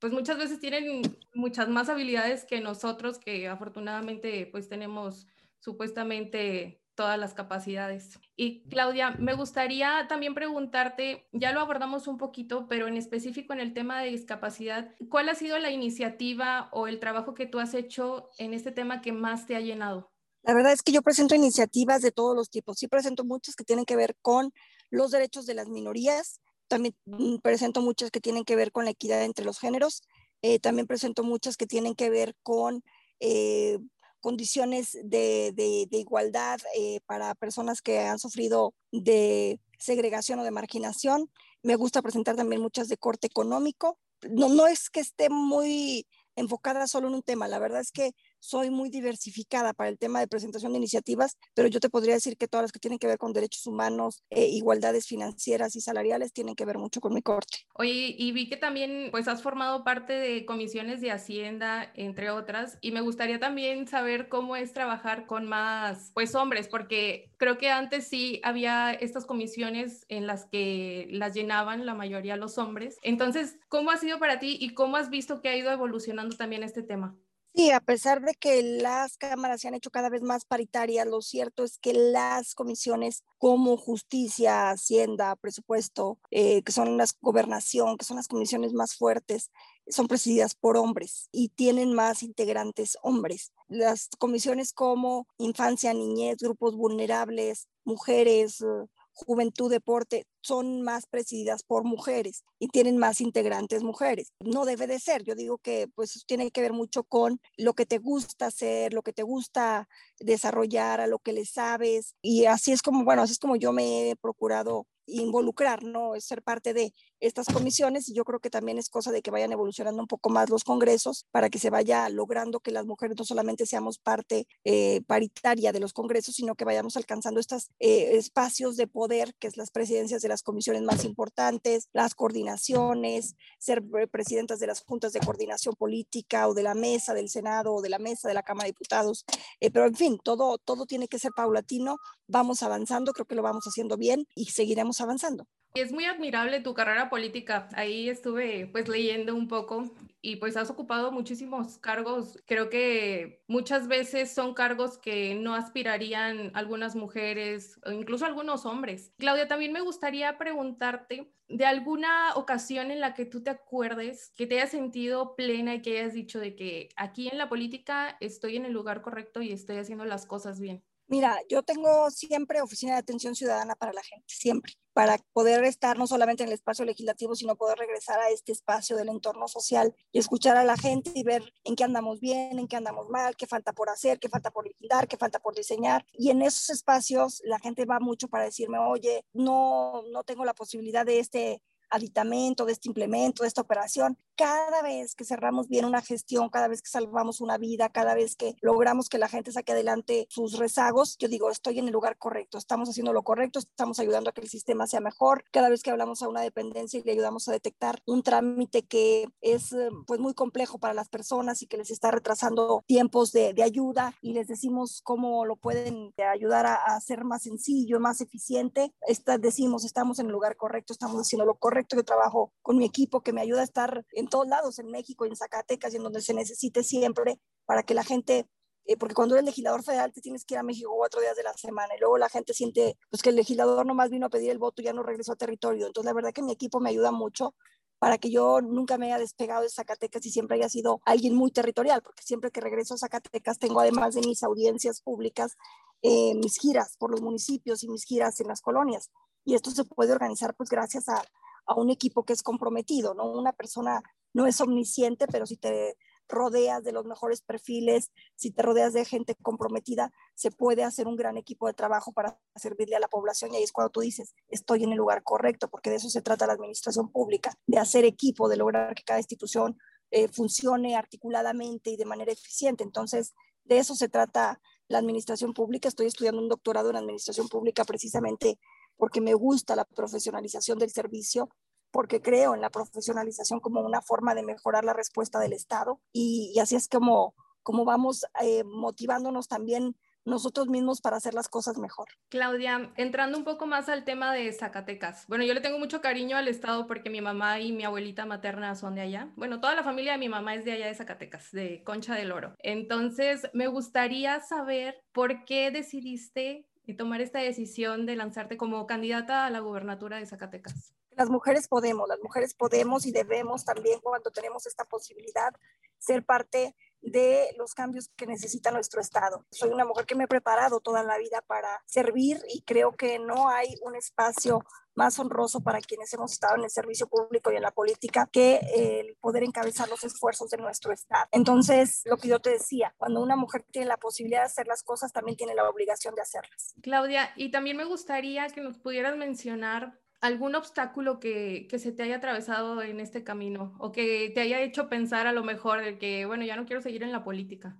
pues 0.00 0.12
muchas 0.12 0.38
veces 0.38 0.58
tienen 0.58 1.02
muchas 1.34 1.68
más 1.68 1.88
habilidades 1.88 2.44
que 2.44 2.60
nosotros, 2.60 3.18
que 3.18 3.48
afortunadamente 3.48 4.48
pues 4.50 4.68
tenemos 4.68 5.26
supuestamente 5.58 6.80
todas 6.94 7.18
las 7.18 7.34
capacidades. 7.34 8.18
Y 8.36 8.62
Claudia, 8.68 9.12
me 9.18 9.34
gustaría 9.34 10.06
también 10.08 10.34
preguntarte, 10.34 11.26
ya 11.32 11.52
lo 11.52 11.60
abordamos 11.60 12.06
un 12.06 12.18
poquito, 12.18 12.66
pero 12.68 12.88
en 12.88 12.96
específico 12.96 13.52
en 13.52 13.60
el 13.60 13.72
tema 13.72 14.02
de 14.02 14.10
discapacidad, 14.10 14.94
¿cuál 15.08 15.28
ha 15.28 15.34
sido 15.34 15.58
la 15.58 15.70
iniciativa 15.70 16.68
o 16.72 16.86
el 16.86 16.98
trabajo 16.98 17.34
que 17.34 17.46
tú 17.46 17.58
has 17.58 17.74
hecho 17.74 18.30
en 18.38 18.52
este 18.54 18.72
tema 18.72 19.00
que 19.00 19.12
más 19.12 19.46
te 19.46 19.56
ha 19.56 19.60
llenado? 19.60 20.10
La 20.42 20.54
verdad 20.54 20.72
es 20.72 20.82
que 20.82 20.92
yo 20.92 21.02
presento 21.02 21.34
iniciativas 21.34 22.02
de 22.02 22.12
todos 22.12 22.34
los 22.34 22.50
tipos. 22.50 22.78
Sí 22.78 22.88
presento 22.88 23.24
muchas 23.24 23.56
que 23.56 23.64
tienen 23.64 23.84
que 23.84 23.96
ver 23.96 24.16
con 24.22 24.52
los 24.90 25.10
derechos 25.10 25.46
de 25.46 25.54
las 25.54 25.68
minorías, 25.68 26.40
también 26.70 26.94
mm, 27.04 27.38
presento 27.42 27.82
muchas 27.82 28.10
que 28.10 28.20
tienen 28.20 28.44
que 28.44 28.56
ver 28.56 28.72
con 28.72 28.84
la 28.86 28.92
equidad 28.92 29.22
entre 29.24 29.44
los 29.44 29.58
géneros, 29.58 30.02
eh, 30.40 30.58
también 30.60 30.86
presento 30.86 31.22
muchas 31.22 31.56
que 31.58 31.66
tienen 31.66 31.94
que 31.94 32.08
ver 32.08 32.34
con 32.42 32.82
eh, 33.18 33.78
condiciones 34.20 34.96
de, 35.02 35.52
igualdad 35.90 36.60
eh, 36.76 37.00
para 37.04 37.34
personas 37.34 37.82
que 37.82 37.98
han 37.98 38.18
sufrido 38.18 38.72
de 38.92 39.60
segregación 39.78 40.38
o 40.38 40.44
de 40.44 40.50
marginación. 40.50 41.30
Me 41.62 41.76
gusta 41.76 42.00
presentar 42.00 42.36
también 42.36 42.62
muchas 42.62 42.88
de 42.88 42.96
corte 42.96 43.26
económico. 43.26 43.98
No, 44.30 44.48
no 44.48 44.66
es 44.66 44.88
que 44.90 45.00
esté 45.00 45.28
muy 45.28 46.06
enfocada 46.36 46.86
solo 46.86 47.08
en 47.08 47.14
un 47.14 47.22
tema, 47.22 47.48
la 47.48 47.58
verdad 47.58 47.80
es 47.80 47.90
que 47.90 48.12
soy 48.40 48.70
muy 48.70 48.90
diversificada 48.90 49.72
para 49.72 49.88
el 49.88 49.98
tema 49.98 50.20
de 50.20 50.26
presentación 50.26 50.72
de 50.72 50.78
iniciativas, 50.78 51.36
pero 51.54 51.68
yo 51.68 51.78
te 51.80 51.90
podría 51.90 52.14
decir 52.14 52.36
que 52.36 52.48
todas 52.48 52.64
las 52.64 52.72
que 52.72 52.80
tienen 52.80 52.98
que 52.98 53.06
ver 53.06 53.18
con 53.18 53.32
derechos 53.32 53.66
humanos, 53.66 54.22
eh, 54.30 54.46
igualdades 54.48 55.06
financieras 55.06 55.76
y 55.76 55.80
salariales 55.80 56.32
tienen 56.32 56.54
que 56.54 56.64
ver 56.64 56.78
mucho 56.78 57.00
con 57.00 57.14
mi 57.14 57.22
corte. 57.22 57.58
Oye, 57.74 58.14
y 58.18 58.32
vi 58.32 58.48
que 58.48 58.56
también 58.56 59.08
pues 59.10 59.28
has 59.28 59.42
formado 59.42 59.84
parte 59.84 60.14
de 60.14 60.44
comisiones 60.44 61.00
de 61.00 61.12
Hacienda, 61.12 61.90
entre 61.94 62.30
otras, 62.30 62.78
y 62.80 62.92
me 62.92 63.00
gustaría 63.00 63.38
también 63.38 63.86
saber 63.86 64.28
cómo 64.28 64.56
es 64.56 64.72
trabajar 64.72 65.26
con 65.26 65.46
más 65.46 66.10
pues 66.14 66.34
hombres, 66.34 66.68
porque 66.68 67.30
creo 67.36 67.58
que 67.58 67.70
antes 67.70 68.08
sí 68.08 68.40
había 68.42 68.92
estas 68.92 69.26
comisiones 69.26 70.04
en 70.08 70.26
las 70.26 70.46
que 70.46 71.06
las 71.10 71.34
llenaban 71.34 71.86
la 71.86 71.94
mayoría 71.94 72.36
los 72.36 72.58
hombres. 72.58 72.96
Entonces, 73.02 73.58
¿cómo 73.68 73.90
ha 73.90 73.96
sido 73.96 74.18
para 74.18 74.38
ti 74.38 74.56
y 74.60 74.74
cómo 74.74 74.96
has 74.96 75.10
visto 75.10 75.40
que 75.40 75.48
ha 75.48 75.56
ido 75.56 75.70
evolucionando 75.70 76.36
también 76.36 76.62
este 76.62 76.82
tema? 76.82 77.16
Sí, 77.54 77.70
a 77.72 77.80
pesar 77.80 78.22
de 78.22 78.34
que 78.34 78.62
las 78.62 79.16
cámaras 79.16 79.60
se 79.60 79.68
han 79.68 79.74
hecho 79.74 79.90
cada 79.90 80.08
vez 80.08 80.22
más 80.22 80.44
paritarias, 80.44 81.06
lo 81.06 81.20
cierto 81.20 81.64
es 81.64 81.78
que 81.78 81.92
las 81.92 82.54
comisiones 82.54 83.24
como 83.38 83.76
justicia, 83.76 84.70
hacienda, 84.70 85.34
presupuesto, 85.34 86.18
eh, 86.30 86.62
que 86.62 86.70
son 86.72 86.96
las 86.96 87.12
gobernación, 87.20 87.96
que 87.96 88.04
son 88.04 88.16
las 88.18 88.28
comisiones 88.28 88.72
más 88.72 88.94
fuertes, 88.94 89.50
son 89.88 90.06
presididas 90.06 90.54
por 90.54 90.76
hombres 90.76 91.28
y 91.32 91.48
tienen 91.48 91.92
más 91.92 92.22
integrantes 92.22 92.96
hombres. 93.02 93.52
Las 93.68 94.08
comisiones 94.18 94.72
como 94.72 95.26
infancia, 95.36 95.92
niñez, 95.92 96.36
grupos 96.38 96.76
vulnerables, 96.76 97.68
mujeres, 97.84 98.64
juventud, 99.12 99.70
deporte, 99.70 100.24
son 100.42 100.82
más 100.82 101.06
presididas 101.06 101.62
por 101.62 101.84
mujeres 101.84 102.44
y 102.58 102.68
tienen 102.68 102.96
más 102.98 103.20
integrantes 103.20 103.82
mujeres. 103.82 104.32
No 104.40 104.64
debe 104.64 104.86
de 104.86 104.98
ser, 104.98 105.22
yo 105.22 105.34
digo 105.34 105.58
que 105.58 105.88
pues 105.94 106.24
tiene 106.26 106.50
que 106.50 106.62
ver 106.62 106.72
mucho 106.72 107.04
con 107.04 107.40
lo 107.56 107.74
que 107.74 107.86
te 107.86 107.98
gusta 107.98 108.46
hacer, 108.46 108.94
lo 108.94 109.02
que 109.02 109.12
te 109.12 109.22
gusta 109.22 109.88
desarrollar, 110.18 111.00
a 111.00 111.06
lo 111.06 111.18
que 111.18 111.32
le 111.32 111.44
sabes 111.44 112.14
y 112.22 112.46
así 112.46 112.72
es 112.72 112.82
como, 112.82 113.04
bueno, 113.04 113.22
así 113.22 113.32
es 113.32 113.38
como 113.38 113.56
yo 113.56 113.72
me 113.72 114.10
he 114.10 114.16
procurado 114.16 114.86
involucrar, 115.06 115.82
¿no? 115.82 116.14
Es 116.14 116.24
ser 116.24 116.42
parte 116.42 116.72
de 116.72 116.92
estas 117.20 117.46
comisiones 117.46 118.08
y 118.08 118.14
yo 118.14 118.24
creo 118.24 118.40
que 118.40 118.50
también 118.50 118.78
es 118.78 118.88
cosa 118.88 119.12
de 119.12 119.22
que 119.22 119.30
vayan 119.30 119.52
evolucionando 119.52 120.02
un 120.02 120.08
poco 120.08 120.30
más 120.30 120.50
los 120.50 120.64
congresos 120.64 121.26
para 121.30 121.50
que 121.50 121.58
se 121.58 121.70
vaya 121.70 122.08
logrando 122.08 122.60
que 122.60 122.70
las 122.70 122.86
mujeres 122.86 123.16
no 123.16 123.24
solamente 123.24 123.66
seamos 123.66 123.98
parte 123.98 124.46
eh, 124.64 125.02
paritaria 125.06 125.72
de 125.72 125.80
los 125.80 125.92
congresos, 125.92 126.34
sino 126.34 126.54
que 126.54 126.64
vayamos 126.64 126.96
alcanzando 126.96 127.40
estos 127.40 127.70
eh, 127.78 128.16
espacios 128.16 128.76
de 128.76 128.86
poder, 128.86 129.34
que 129.38 129.48
es 129.48 129.56
las 129.56 129.70
presidencias 129.70 130.22
de 130.22 130.28
las 130.28 130.42
comisiones 130.42 130.82
más 130.82 131.04
importantes, 131.04 131.88
las 131.92 132.14
coordinaciones, 132.14 133.36
ser 133.58 133.82
presidentas 134.10 134.58
de 134.58 134.66
las 134.66 134.80
juntas 134.80 135.12
de 135.12 135.20
coordinación 135.20 135.74
política 135.74 136.48
o 136.48 136.54
de 136.54 136.62
la 136.62 136.74
mesa 136.74 137.14
del 137.14 137.28
Senado 137.28 137.74
o 137.74 137.82
de 137.82 137.88
la 137.88 137.98
mesa 137.98 138.28
de 138.28 138.34
la 138.34 138.42
Cámara 138.42 138.64
de 138.64 138.72
Diputados. 138.72 139.24
Eh, 139.60 139.70
pero 139.70 139.86
en 139.86 139.94
fin, 139.94 140.18
todo, 140.22 140.58
todo 140.58 140.86
tiene 140.86 141.08
que 141.08 141.18
ser 141.18 141.32
paulatino, 141.36 141.98
vamos 142.26 142.62
avanzando, 142.62 143.12
creo 143.12 143.26
que 143.26 143.34
lo 143.34 143.42
vamos 143.42 143.64
haciendo 143.66 143.96
bien 143.96 144.26
y 144.34 144.46
seguiremos 144.46 145.00
avanzando. 145.00 145.46
Es 145.74 145.92
muy 145.92 146.04
admirable 146.04 146.60
tu 146.60 146.74
carrera 146.74 147.08
política. 147.08 147.68
Ahí 147.74 148.08
estuve 148.08 148.66
pues 148.72 148.88
leyendo 148.88 149.36
un 149.36 149.46
poco 149.46 149.84
y 150.20 150.36
pues 150.36 150.56
has 150.56 150.68
ocupado 150.68 151.12
muchísimos 151.12 151.78
cargos. 151.78 152.38
Creo 152.44 152.68
que 152.68 153.44
muchas 153.46 153.86
veces 153.86 154.32
son 154.34 154.52
cargos 154.52 154.98
que 154.98 155.36
no 155.36 155.54
aspirarían 155.54 156.50
algunas 156.54 156.96
mujeres 156.96 157.78
o 157.86 157.92
incluso 157.92 158.26
algunos 158.26 158.66
hombres. 158.66 159.14
Claudia, 159.18 159.46
también 159.46 159.72
me 159.72 159.80
gustaría 159.80 160.36
preguntarte 160.38 161.32
de 161.48 161.64
alguna 161.66 162.34
ocasión 162.34 162.90
en 162.90 163.00
la 163.00 163.14
que 163.14 163.24
tú 163.24 163.42
te 163.42 163.50
acuerdes 163.50 164.32
que 164.36 164.46
te 164.46 164.56
hayas 164.56 164.70
sentido 164.70 165.36
plena 165.36 165.74
y 165.76 165.82
que 165.82 166.00
hayas 166.00 166.14
dicho 166.14 166.40
de 166.40 166.56
que 166.56 166.88
aquí 166.96 167.28
en 167.28 167.38
la 167.38 167.48
política 167.48 168.16
estoy 168.20 168.56
en 168.56 168.64
el 168.64 168.72
lugar 168.72 169.02
correcto 169.02 169.40
y 169.40 169.52
estoy 169.52 169.76
haciendo 169.78 170.04
las 170.04 170.26
cosas 170.26 170.60
bien. 170.60 170.82
Mira, 171.10 171.40
yo 171.48 171.64
tengo 171.64 172.08
siempre 172.12 172.62
oficina 172.62 172.92
de 172.92 173.00
atención 173.00 173.34
ciudadana 173.34 173.74
para 173.74 173.92
la 173.92 174.00
gente, 174.00 174.26
siempre, 174.28 174.74
para 174.92 175.18
poder 175.32 175.64
estar 175.64 175.98
no 175.98 176.06
solamente 176.06 176.44
en 176.44 176.50
el 176.50 176.54
espacio 176.54 176.84
legislativo, 176.84 177.34
sino 177.34 177.56
poder 177.56 177.78
regresar 177.78 178.20
a 178.20 178.30
este 178.30 178.52
espacio 178.52 178.96
del 178.96 179.08
entorno 179.08 179.48
social 179.48 179.92
y 180.12 180.20
escuchar 180.20 180.56
a 180.56 180.62
la 180.62 180.76
gente 180.76 181.10
y 181.12 181.24
ver 181.24 181.42
en 181.64 181.74
qué 181.74 181.82
andamos 181.82 182.20
bien, 182.20 182.60
en 182.60 182.68
qué 182.68 182.76
andamos 182.76 183.08
mal, 183.08 183.34
qué 183.34 183.48
falta 183.48 183.72
por 183.72 183.90
hacer, 183.90 184.20
qué 184.20 184.28
falta 184.28 184.52
por 184.52 184.68
liquidar, 184.68 185.08
qué 185.08 185.16
falta 185.16 185.40
por 185.40 185.56
diseñar. 185.56 186.06
Y 186.12 186.30
en 186.30 186.42
esos 186.42 186.70
espacios 186.70 187.42
la 187.44 187.58
gente 187.58 187.84
va 187.86 187.98
mucho 187.98 188.28
para 188.28 188.44
decirme, 188.44 188.78
oye, 188.78 189.24
no, 189.32 190.04
no 190.12 190.22
tengo 190.22 190.44
la 190.44 190.54
posibilidad 190.54 191.04
de 191.04 191.18
este 191.18 191.60
aditamento, 191.90 192.64
de 192.64 192.72
este 192.72 192.88
implemento, 192.88 193.42
de 193.42 193.48
esta 193.48 193.60
operación. 193.60 194.16
Cada 194.36 194.82
vez 194.82 195.14
que 195.14 195.24
cerramos 195.24 195.68
bien 195.68 195.84
una 195.84 196.00
gestión, 196.00 196.48
cada 196.48 196.68
vez 196.68 196.80
que 196.80 196.88
salvamos 196.88 197.40
una 197.40 197.58
vida, 197.58 197.90
cada 197.90 198.14
vez 198.14 198.36
que 198.36 198.56
logramos 198.62 199.08
que 199.08 199.18
la 199.18 199.28
gente 199.28 199.52
saque 199.52 199.72
adelante 199.72 200.26
sus 200.30 200.56
rezagos, 200.56 201.18
yo 201.18 201.28
digo, 201.28 201.50
estoy 201.50 201.78
en 201.78 201.86
el 201.86 201.92
lugar 201.92 202.16
correcto, 202.16 202.56
estamos 202.56 202.88
haciendo 202.88 203.12
lo 203.12 203.22
correcto, 203.22 203.58
estamos 203.58 203.98
ayudando 203.98 204.30
a 204.30 204.32
que 204.32 204.40
el 204.40 204.48
sistema 204.48 204.86
sea 204.86 205.00
mejor. 205.00 205.44
Cada 205.50 205.68
vez 205.68 205.82
que 205.82 205.90
hablamos 205.90 206.22
a 206.22 206.28
una 206.28 206.40
dependencia 206.40 206.98
y 206.98 207.02
le 207.02 207.12
ayudamos 207.12 207.48
a 207.48 207.52
detectar 207.52 208.02
un 208.06 208.22
trámite 208.22 208.82
que 208.82 209.28
es 209.40 209.72
eh, 209.72 209.88
pues 210.06 210.20
muy 210.20 210.32
complejo 210.32 210.78
para 210.78 210.94
las 210.94 211.08
personas 211.08 211.60
y 211.62 211.66
que 211.66 211.76
les 211.76 211.90
está 211.90 212.10
retrasando 212.10 212.82
tiempos 212.86 213.32
de, 213.32 213.52
de 213.52 213.62
ayuda 213.62 214.14
y 214.22 214.32
les 214.32 214.48
decimos 214.48 215.02
cómo 215.02 215.44
lo 215.44 215.56
pueden 215.56 216.14
ayudar 216.32 216.66
a, 216.66 216.74
a 216.76 217.00
ser 217.00 217.24
más 217.24 217.42
sencillo, 217.42 218.00
más 218.00 218.20
eficiente, 218.20 218.94
Está, 219.06 219.38
decimos, 219.38 219.84
estamos 219.84 220.18
en 220.18 220.26
el 220.26 220.32
lugar 220.32 220.56
correcto, 220.56 220.92
estamos 220.92 221.20
haciendo 221.20 221.44
lo 221.44 221.54
correcto 221.54 221.79
que 221.86 222.02
trabajo 222.02 222.52
con 222.62 222.76
mi 222.76 222.84
equipo 222.84 223.22
que 223.22 223.32
me 223.32 223.40
ayuda 223.40 223.60
a 223.60 223.64
estar 223.64 224.04
en 224.12 224.28
todos 224.28 224.46
lados, 224.46 224.78
en 224.78 224.88
México, 224.88 225.24
en 225.24 225.36
Zacatecas 225.36 225.92
y 225.92 225.96
en 225.96 226.02
donde 226.02 226.20
se 226.20 226.34
necesite 226.34 226.82
siempre 226.82 227.40
para 227.66 227.82
que 227.82 227.94
la 227.94 228.04
gente 228.04 228.48
eh, 228.86 228.96
porque 228.96 229.14
cuando 229.14 229.34
eres 229.34 229.44
legislador 229.44 229.82
federal 229.84 230.12
te 230.12 230.20
tienes 230.20 230.44
que 230.44 230.54
ir 230.54 230.58
a 230.58 230.62
México 230.62 230.92
cuatro 230.96 231.20
días 231.20 231.36
de 231.36 231.42
la 231.42 231.52
semana 231.52 231.94
y 231.96 232.00
luego 232.00 232.18
la 232.18 232.28
gente 232.28 232.54
siente 232.54 232.98
pues 233.10 233.22
que 233.22 233.30
el 233.30 233.36
legislador 233.36 233.86
nomás 233.86 234.10
vino 234.10 234.26
a 234.26 234.30
pedir 234.30 234.50
el 234.50 234.58
voto 234.58 234.82
y 234.82 234.86
ya 234.86 234.92
no 234.92 235.02
regresó 235.02 235.32
a 235.32 235.36
territorio. 235.36 235.86
Entonces 235.86 236.06
la 236.06 236.14
verdad 236.14 236.32
que 236.32 236.42
mi 236.42 236.52
equipo 236.52 236.80
me 236.80 236.90
ayuda 236.90 237.12
mucho 237.12 237.54
para 238.00 238.16
que 238.16 238.30
yo 238.30 238.62
nunca 238.62 238.96
me 238.96 239.06
haya 239.06 239.18
despegado 239.18 239.62
de 239.62 239.68
Zacatecas 239.68 240.24
y 240.24 240.30
siempre 240.30 240.56
haya 240.56 240.70
sido 240.70 241.02
alguien 241.04 241.34
muy 241.34 241.50
territorial, 241.50 242.02
porque 242.02 242.22
siempre 242.22 242.50
que 242.50 242.60
regreso 242.60 242.94
a 242.94 242.98
Zacatecas 242.98 243.58
tengo 243.58 243.78
además 243.78 244.14
de 244.14 244.22
mis 244.22 244.42
audiencias 244.42 245.02
públicas, 245.02 245.52
eh, 246.00 246.34
mis 246.34 246.58
giras 246.58 246.96
por 246.98 247.10
los 247.10 247.20
municipios 247.20 247.84
y 247.84 247.88
mis 247.88 248.04
giras 248.04 248.40
en 248.40 248.48
las 248.48 248.62
colonias. 248.62 249.10
Y 249.44 249.54
esto 249.54 249.70
se 249.70 249.84
puede 249.84 250.12
organizar 250.12 250.54
pues 250.54 250.70
gracias 250.70 251.10
a, 251.10 251.22
a 251.70 251.74
un 251.74 251.88
equipo 251.88 252.24
que 252.24 252.32
es 252.32 252.42
comprometido, 252.42 253.14
¿no? 253.14 253.30
Una 253.30 253.52
persona 253.52 254.02
no 254.34 254.46
es 254.48 254.60
omnisciente, 254.60 255.28
pero 255.28 255.46
si 255.46 255.56
te 255.56 255.96
rodeas 256.28 256.82
de 256.82 256.90
los 256.90 257.06
mejores 257.06 257.42
perfiles, 257.42 258.10
si 258.34 258.50
te 258.50 258.62
rodeas 258.62 258.92
de 258.92 259.04
gente 259.04 259.36
comprometida, 259.36 260.12
se 260.34 260.50
puede 260.50 260.82
hacer 260.82 261.06
un 261.06 261.14
gran 261.14 261.36
equipo 261.36 261.68
de 261.68 261.74
trabajo 261.74 262.12
para 262.12 262.40
servirle 262.56 262.96
a 262.96 263.00
la 263.00 263.06
población 263.06 263.52
y 263.52 263.56
ahí 263.56 263.62
es 263.62 263.70
cuando 263.72 263.90
tú 263.90 264.00
dices, 264.00 264.34
estoy 264.48 264.82
en 264.82 264.90
el 264.90 264.98
lugar 264.98 265.22
correcto, 265.22 265.68
porque 265.68 265.90
de 265.90 265.96
eso 265.96 266.10
se 266.10 266.22
trata 266.22 266.48
la 266.48 266.54
administración 266.54 267.08
pública, 267.08 267.54
de 267.68 267.78
hacer 267.78 268.04
equipo, 268.04 268.48
de 268.48 268.56
lograr 268.56 268.94
que 268.96 269.04
cada 269.04 269.20
institución 269.20 269.78
eh, 270.10 270.26
funcione 270.26 270.96
articuladamente 270.96 271.90
y 271.90 271.96
de 271.96 272.04
manera 272.04 272.32
eficiente. 272.32 272.82
Entonces, 272.82 273.32
de 273.64 273.78
eso 273.78 273.94
se 273.94 274.08
trata 274.08 274.60
la 274.88 274.98
administración 274.98 275.54
pública. 275.54 275.88
Estoy 275.88 276.08
estudiando 276.08 276.42
un 276.42 276.48
doctorado 276.48 276.90
en 276.90 276.96
administración 276.96 277.48
pública 277.48 277.84
precisamente 277.84 278.58
porque 279.00 279.20
me 279.20 279.34
gusta 279.34 279.74
la 279.74 279.84
profesionalización 279.84 280.78
del 280.78 280.90
servicio, 280.90 281.48
porque 281.90 282.20
creo 282.20 282.54
en 282.54 282.60
la 282.60 282.70
profesionalización 282.70 283.58
como 283.58 283.80
una 283.80 284.02
forma 284.02 284.34
de 284.34 284.44
mejorar 284.44 284.84
la 284.84 284.92
respuesta 284.92 285.40
del 285.40 285.54
Estado 285.54 286.00
y, 286.12 286.56
así 286.60 286.76
es 286.76 286.86
como, 286.86 287.34
como 287.62 287.84
vamos 287.84 288.26
eh, 288.42 288.62
motivándonos 288.62 289.48
también 289.48 289.96
nosotros 290.26 290.68
mismos 290.68 291.00
para 291.00 291.16
hacer 291.16 291.32
las 291.32 291.48
cosas 291.48 291.78
mejor. 291.78 292.06
Claudia, 292.28 292.92
entrando 292.96 293.38
un 293.38 293.44
poco 293.44 293.66
más 293.66 293.88
al 293.88 294.04
tema 294.04 294.34
de 294.34 294.52
Zacatecas. 294.52 295.26
Bueno, 295.28 295.44
yo 295.44 295.54
le 295.54 295.62
tengo 295.62 295.78
mucho 295.78 296.02
cariño 296.02 296.36
al 296.36 296.46
estado 296.46 296.86
porque 296.86 297.08
mi 297.08 297.22
mamá 297.22 297.58
y 297.58 297.72
mi 297.72 297.84
abuelita 297.84 298.26
materna 298.26 298.74
son 298.74 298.94
de 298.94 299.00
allá. 299.00 299.32
Bueno, 299.36 299.60
toda 299.60 299.74
la 299.74 299.82
familia 299.82 300.12
de 300.12 300.18
mi 300.18 300.28
mamá 300.28 300.54
es 300.54 300.64
de 300.66 300.72
allá 300.72 300.86
de 300.86 300.94
Zacatecas, 300.94 301.50
de 301.52 301.82
Concha 301.84 302.14
del 302.14 302.32
Oro. 302.32 302.54
Entonces, 302.58 303.48
me 303.54 303.66
gustaría 303.66 304.40
saber 304.40 305.02
por 305.12 305.46
qué 305.46 305.70
decidiste 305.70 306.66
y 306.90 306.96
tomar 306.96 307.20
esta 307.20 307.38
decisión 307.38 308.04
de 308.04 308.16
lanzarte 308.16 308.56
como 308.56 308.86
candidata 308.86 309.46
a 309.46 309.50
la 309.50 309.60
gubernatura 309.60 310.18
de 310.18 310.26
Zacatecas? 310.26 310.92
Las 311.12 311.30
mujeres 311.30 311.68
podemos, 311.68 312.08
las 312.08 312.20
mujeres 312.22 312.54
podemos 312.54 313.06
y 313.06 313.12
debemos 313.12 313.64
también 313.64 314.00
cuando 314.00 314.30
tenemos 314.30 314.66
esta 314.66 314.84
posibilidad 314.84 315.54
ser 315.98 316.24
parte 316.24 316.74
de 317.02 317.54
los 317.56 317.74
cambios 317.74 318.10
que 318.16 318.26
necesita 318.26 318.70
nuestro 318.70 319.00
Estado. 319.00 319.46
Soy 319.50 319.70
una 319.70 319.84
mujer 319.84 320.06
que 320.06 320.14
me 320.14 320.24
he 320.24 320.28
preparado 320.28 320.80
toda 320.80 321.02
la 321.02 321.18
vida 321.18 321.42
para 321.46 321.82
servir 321.86 322.40
y 322.48 322.62
creo 322.62 322.92
que 322.92 323.18
no 323.18 323.48
hay 323.48 323.74
un 323.82 323.96
espacio 323.96 324.64
más 324.94 325.18
honroso 325.18 325.62
para 325.62 325.80
quienes 325.80 326.12
hemos 326.12 326.32
estado 326.32 326.56
en 326.56 326.64
el 326.64 326.70
servicio 326.70 327.06
público 327.08 327.50
y 327.50 327.56
en 327.56 327.62
la 327.62 327.70
política 327.70 328.28
que 328.30 328.60
el 328.74 329.16
poder 329.16 329.44
encabezar 329.44 329.88
los 329.88 330.04
esfuerzos 330.04 330.50
de 330.50 330.58
nuestro 330.58 330.92
Estado. 330.92 331.26
Entonces, 331.30 332.02
lo 332.04 332.16
que 332.16 332.28
yo 332.28 332.40
te 332.40 332.50
decía, 332.50 332.94
cuando 332.98 333.22
una 333.22 333.36
mujer 333.36 333.64
tiene 333.70 333.86
la 333.86 333.96
posibilidad 333.96 334.40
de 334.40 334.46
hacer 334.46 334.66
las 334.66 334.82
cosas, 334.82 335.12
también 335.12 335.36
tiene 335.36 335.54
la 335.54 335.68
obligación 335.68 336.14
de 336.14 336.22
hacerlas. 336.22 336.74
Claudia, 336.82 337.30
y 337.36 337.50
también 337.50 337.76
me 337.76 337.84
gustaría 337.84 338.46
que 338.48 338.60
nos 338.60 338.78
pudieras 338.78 339.16
mencionar 339.16 339.98
algún 340.20 340.54
obstáculo 340.54 341.18
que, 341.18 341.66
que, 341.68 341.78
se 341.78 341.92
te 341.92 342.02
haya 342.02 342.16
atravesado 342.16 342.82
en 342.82 343.00
este 343.00 343.24
camino 343.24 343.74
o 343.78 343.92
que 343.92 344.30
te 344.34 344.40
haya 344.40 344.60
hecho 344.60 344.88
pensar 344.88 345.26
a 345.26 345.32
lo 345.32 345.44
mejor 345.44 345.82
de 345.82 345.98
que, 345.98 346.26
bueno, 346.26 346.44
ya 346.44 346.56
no 346.56 346.66
quiero 346.66 346.82
seguir 346.82 347.02
en 347.02 347.12
la 347.12 347.24
política? 347.24 347.78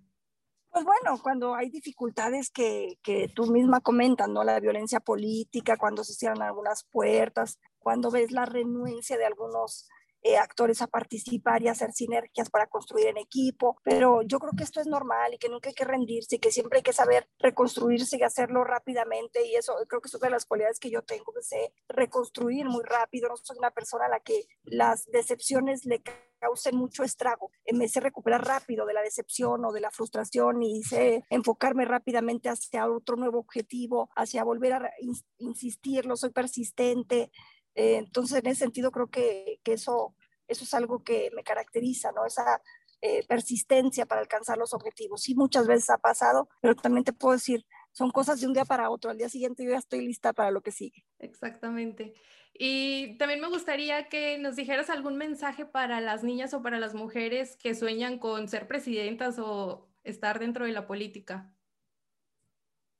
Pues 0.71 0.85
bueno, 0.85 1.19
cuando 1.21 1.55
hay 1.55 1.69
dificultades 1.69 2.51
que, 2.51 2.99
que 3.03 3.29
tú 3.35 3.47
misma 3.47 3.81
comentas, 3.81 4.29
¿no? 4.29 4.45
La 4.45 4.61
violencia 4.61 5.01
política, 5.01 5.77
cuando 5.77 6.05
se 6.05 6.15
cierran 6.15 6.43
algunas 6.43 6.85
puertas, 6.85 7.59
cuando 7.79 8.11
ves 8.11 8.31
la 8.31 8.47
renuencia 8.47 9.19
de 9.19 9.27
algunos 9.27 9.89
eh, 10.23 10.37
actores 10.37 10.83
a 10.83 10.87
participar 10.87 11.63
y 11.63 11.69
hacer 11.69 11.93
sinergias 11.93 12.51
para 12.51 12.67
construir 12.67 13.09
en 13.09 13.17
equipo, 13.17 13.79
pero 13.83 14.23
yo 14.23 14.39
creo 14.39 14.53
que 14.57 14.65
esto 14.65 14.81
es 14.81 14.87
normal 14.87 15.35
y 15.35 15.39
que 15.39 15.49
nunca 15.49 15.69
hay 15.69 15.75
que 15.75 15.85
rendirse 15.85 16.37
y 16.37 16.39
que 16.39 16.53
siempre 16.53 16.79
hay 16.79 16.83
que 16.83 16.93
saber 16.93 17.29
reconstruirse 17.39 18.19
y 18.19 18.23
hacerlo 18.23 18.65
rápidamente 18.65 19.47
y 19.47 19.55
eso 19.55 19.75
creo 19.89 20.01
que 20.01 20.09
es 20.09 20.15
una 20.15 20.27
de 20.27 20.33
las 20.33 20.47
cualidades 20.47 20.79
que 20.79 20.91
yo 20.91 21.03
tengo, 21.03 21.33
que 21.33 21.43
sé 21.43 21.73
reconstruir 21.89 22.67
muy 22.67 22.85
rápido, 22.85 23.29
no 23.29 23.37
soy 23.37 23.59
una 23.59 23.71
persona 23.71 24.07
a 24.07 24.11
la 24.11 24.21
que 24.21 24.47
las 24.65 25.07
decepciones 25.07 25.85
le 25.85 26.03
causen 26.41 26.75
mucho 26.75 27.05
estrago. 27.05 27.51
Me 27.73 27.89
sé 27.89 28.01
recuperar 28.01 28.45
rápido 28.45 28.87
de 28.87 28.95
la 28.95 29.03
decepción 29.03 29.65
o 29.65 29.73
de 29.73 29.81
la 29.81 29.91
frustración 29.91 30.63
y 30.63 30.83
sé 30.83 31.25
enfocarme 31.31 31.85
rápidamente 31.85 32.49
hacia 32.49 32.91
otro 32.91 33.17
nuevo 33.17 33.39
objetivo, 33.39 34.11
hacia 34.17 34.43
volver 34.43 34.73
a 34.73 34.91
insistirlo, 35.39 36.17
soy 36.17 36.31
persistente. 36.31 37.31
Eh, 37.75 37.97
entonces, 37.97 38.39
en 38.39 38.47
ese 38.47 38.61
sentido, 38.61 38.91
creo 38.91 39.09
que, 39.09 39.61
que, 39.63 39.75
eso, 39.75 40.15
eso 40.49 40.65
es 40.65 40.75
algo 40.75 41.03
que 41.05 41.31
me 41.35 41.43
caracteriza, 41.43 42.13
¿no? 42.13 42.25
Esa 42.27 42.61
eh, 43.03 43.25
persistencia 43.27 44.05
para 44.05 44.21
alcanzar 44.21 44.59
los 44.59 44.75
objetivos. 44.75 45.23
Sí, 45.23 45.35
muchas 45.35 45.67
veces 45.67 45.89
ha 45.89 45.99
pasado, 45.99 46.51
pero 46.61 46.75
también 46.75 47.05
te 47.05 47.15
puedo 47.15 47.33
decir, 47.33 47.65
son 47.93 48.11
cosas 48.11 48.41
de 48.41 48.47
un 48.47 48.53
día 48.53 48.67
para 48.67 48.91
otro. 48.91 49.11
Al 49.11 49.17
día 49.17 49.31
siguiente 49.31 49.65
yo 49.65 49.71
ya 49.71 49.79
estoy 49.79 50.07
lista 50.07 50.33
para 50.33 50.51
lo 50.51 50.61
que 50.61 50.71
sigue. 50.71 51.05
Exactamente. 51.19 52.13
Y 52.53 53.17
también 53.17 53.41
me 53.41 53.49
gustaría 53.49 54.09
que 54.09 54.37
nos 54.37 54.57
dijeras 54.57 54.91
algún 54.91 55.17
mensaje 55.17 55.65
para 55.65 56.03
las 56.03 56.23
niñas 56.23 56.53
o 56.53 56.63
para 56.63 56.79
las 56.79 56.95
mujeres 56.95 57.57
que 57.57 57.75
sueñan 57.75 58.19
con 58.19 58.49
ser 58.49 58.69
presidentas 58.69 59.39
o 59.39 59.89
estar 60.05 60.39
dentro 60.39 60.67
de 60.67 60.73
la 60.73 60.87
política. 60.87 61.55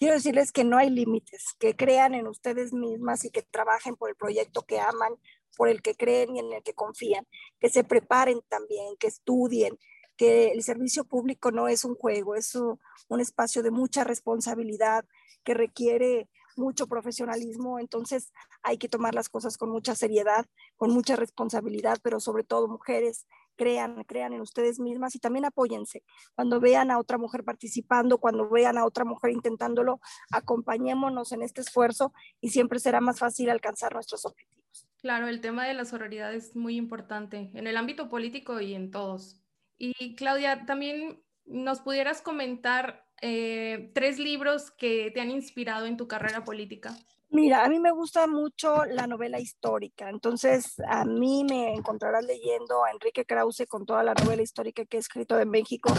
Quiero 0.01 0.15
decirles 0.15 0.51
que 0.51 0.65
no 0.65 0.79
hay 0.79 0.89
límites, 0.89 1.55
que 1.59 1.77
crean 1.77 2.15
en 2.15 2.27
ustedes 2.27 2.73
mismas 2.73 3.27
y 3.27 3.31
que 3.31 3.43
trabajen 3.43 3.97
por 3.97 4.09
el 4.09 4.17
proyecto 4.17 4.63
que 4.63 4.81
aman, 4.81 5.13
por 5.59 5.69
el 5.69 5.83
que 5.83 5.95
creen 5.95 6.37
y 6.37 6.39
en 6.39 6.51
el 6.55 6.63
que 6.63 6.73
confían, 6.73 7.27
que 7.61 7.69
se 7.69 7.85
preparen 7.85 8.41
también, 8.49 8.97
que 8.99 9.09
estudien, 9.09 9.79
que 10.17 10.53
el 10.53 10.63
servicio 10.63 11.05
público 11.05 11.51
no 11.51 11.69
es 11.69 11.85
un 11.85 11.97
juego, 11.97 12.35
es 12.35 12.55
un, 12.55 12.81
espacio 13.21 13.63
de 13.63 13.71
mucha 13.71 14.03
responsabilidad 14.03 15.05
que 15.45 15.53
requiere 15.53 16.31
mucho 16.57 16.87
profesionalismo, 16.87 17.79
entonces 17.79 18.33
hay 18.63 18.79
que 18.79 18.89
tomar 18.89 19.15
las 19.15 19.29
cosas 19.29 19.59
con 19.59 19.69
mucha 19.69 19.95
seriedad, 19.95 20.47
con 20.77 20.93
mucha 20.93 21.15
responsabilidad, 21.15 21.99
pero 22.03 22.21
sobre 22.21 22.43
todo 22.43 22.69
mujeres, 22.69 23.27
crean, 23.57 24.05
crean 24.05 24.33
en 24.33 24.41
ustedes 24.41 24.79
mismas 24.81 25.15
y 25.15 25.19
también 25.19 25.45
apóyense. 25.45 26.03
Cuando 26.35 26.61
vean 26.61 26.91
a 26.91 26.99
otra 26.99 27.19
mujer 27.19 27.45
participando, 27.45 28.19
cuando 28.19 28.49
vean 28.49 28.79
a 28.79 28.87
otra 28.87 29.05
mujer 29.05 29.33
intentándolo, 29.33 30.01
acompañémonos 30.31 31.33
en 31.33 31.43
este 31.43 31.61
esfuerzo 31.61 32.13
y 32.41 32.51
siempre 32.51 32.79
será 32.79 33.01
más 33.01 33.19
fácil 33.19 33.51
alcanzar 33.51 33.95
nuestros 33.95 34.25
objetivos. 34.25 34.89
Claro, 34.99 35.29
el 35.29 35.41
tema 35.41 35.67
de 35.67 35.75
la 35.75 35.85
sororidad 35.85 36.35
es 36.35 36.55
muy 36.55 36.77
importante 36.77 37.51
en 37.55 37.67
el 37.67 37.77
ámbito 37.77 38.09
político 38.09 38.61
y 38.61 38.75
en 38.75 38.91
todos. 38.91 39.41
Y 39.79 40.15
Claudia, 40.15 40.67
también 40.67 41.23
nos 41.47 41.81
pudieras 41.81 42.21
comentar 42.21 43.07
eh, 43.23 43.91
tres 43.95 44.19
libros 44.19 44.71
que 44.71 45.11
te 45.13 45.21
han 45.21 45.31
inspirado 45.31 45.87
en 45.87 45.97
tu 45.97 46.07
carrera 46.07 46.45
política. 46.45 46.95
Mira, 47.33 47.65
a 47.65 47.69
mí 47.69 47.79
me 47.79 47.93
gusta 47.93 48.27
mucho 48.27 48.85
la 48.87 49.07
novela 49.07 49.39
histórica, 49.39 50.11
entonces 50.11 50.81
a 50.89 51.05
mí 51.05 51.45
me 51.49 51.75
encontrarás 51.75 52.25
leyendo 52.25 52.83
a 52.83 52.91
Enrique 52.91 53.25
Krause 53.25 53.67
con 53.69 53.87
toda 53.87 54.03
la 54.03 54.15
novela 54.15 54.43
histórica 54.43 54.85
que 54.85 54.97
he 54.97 55.01
escrito 55.01 55.37
de 55.37 55.47
México 55.47 55.95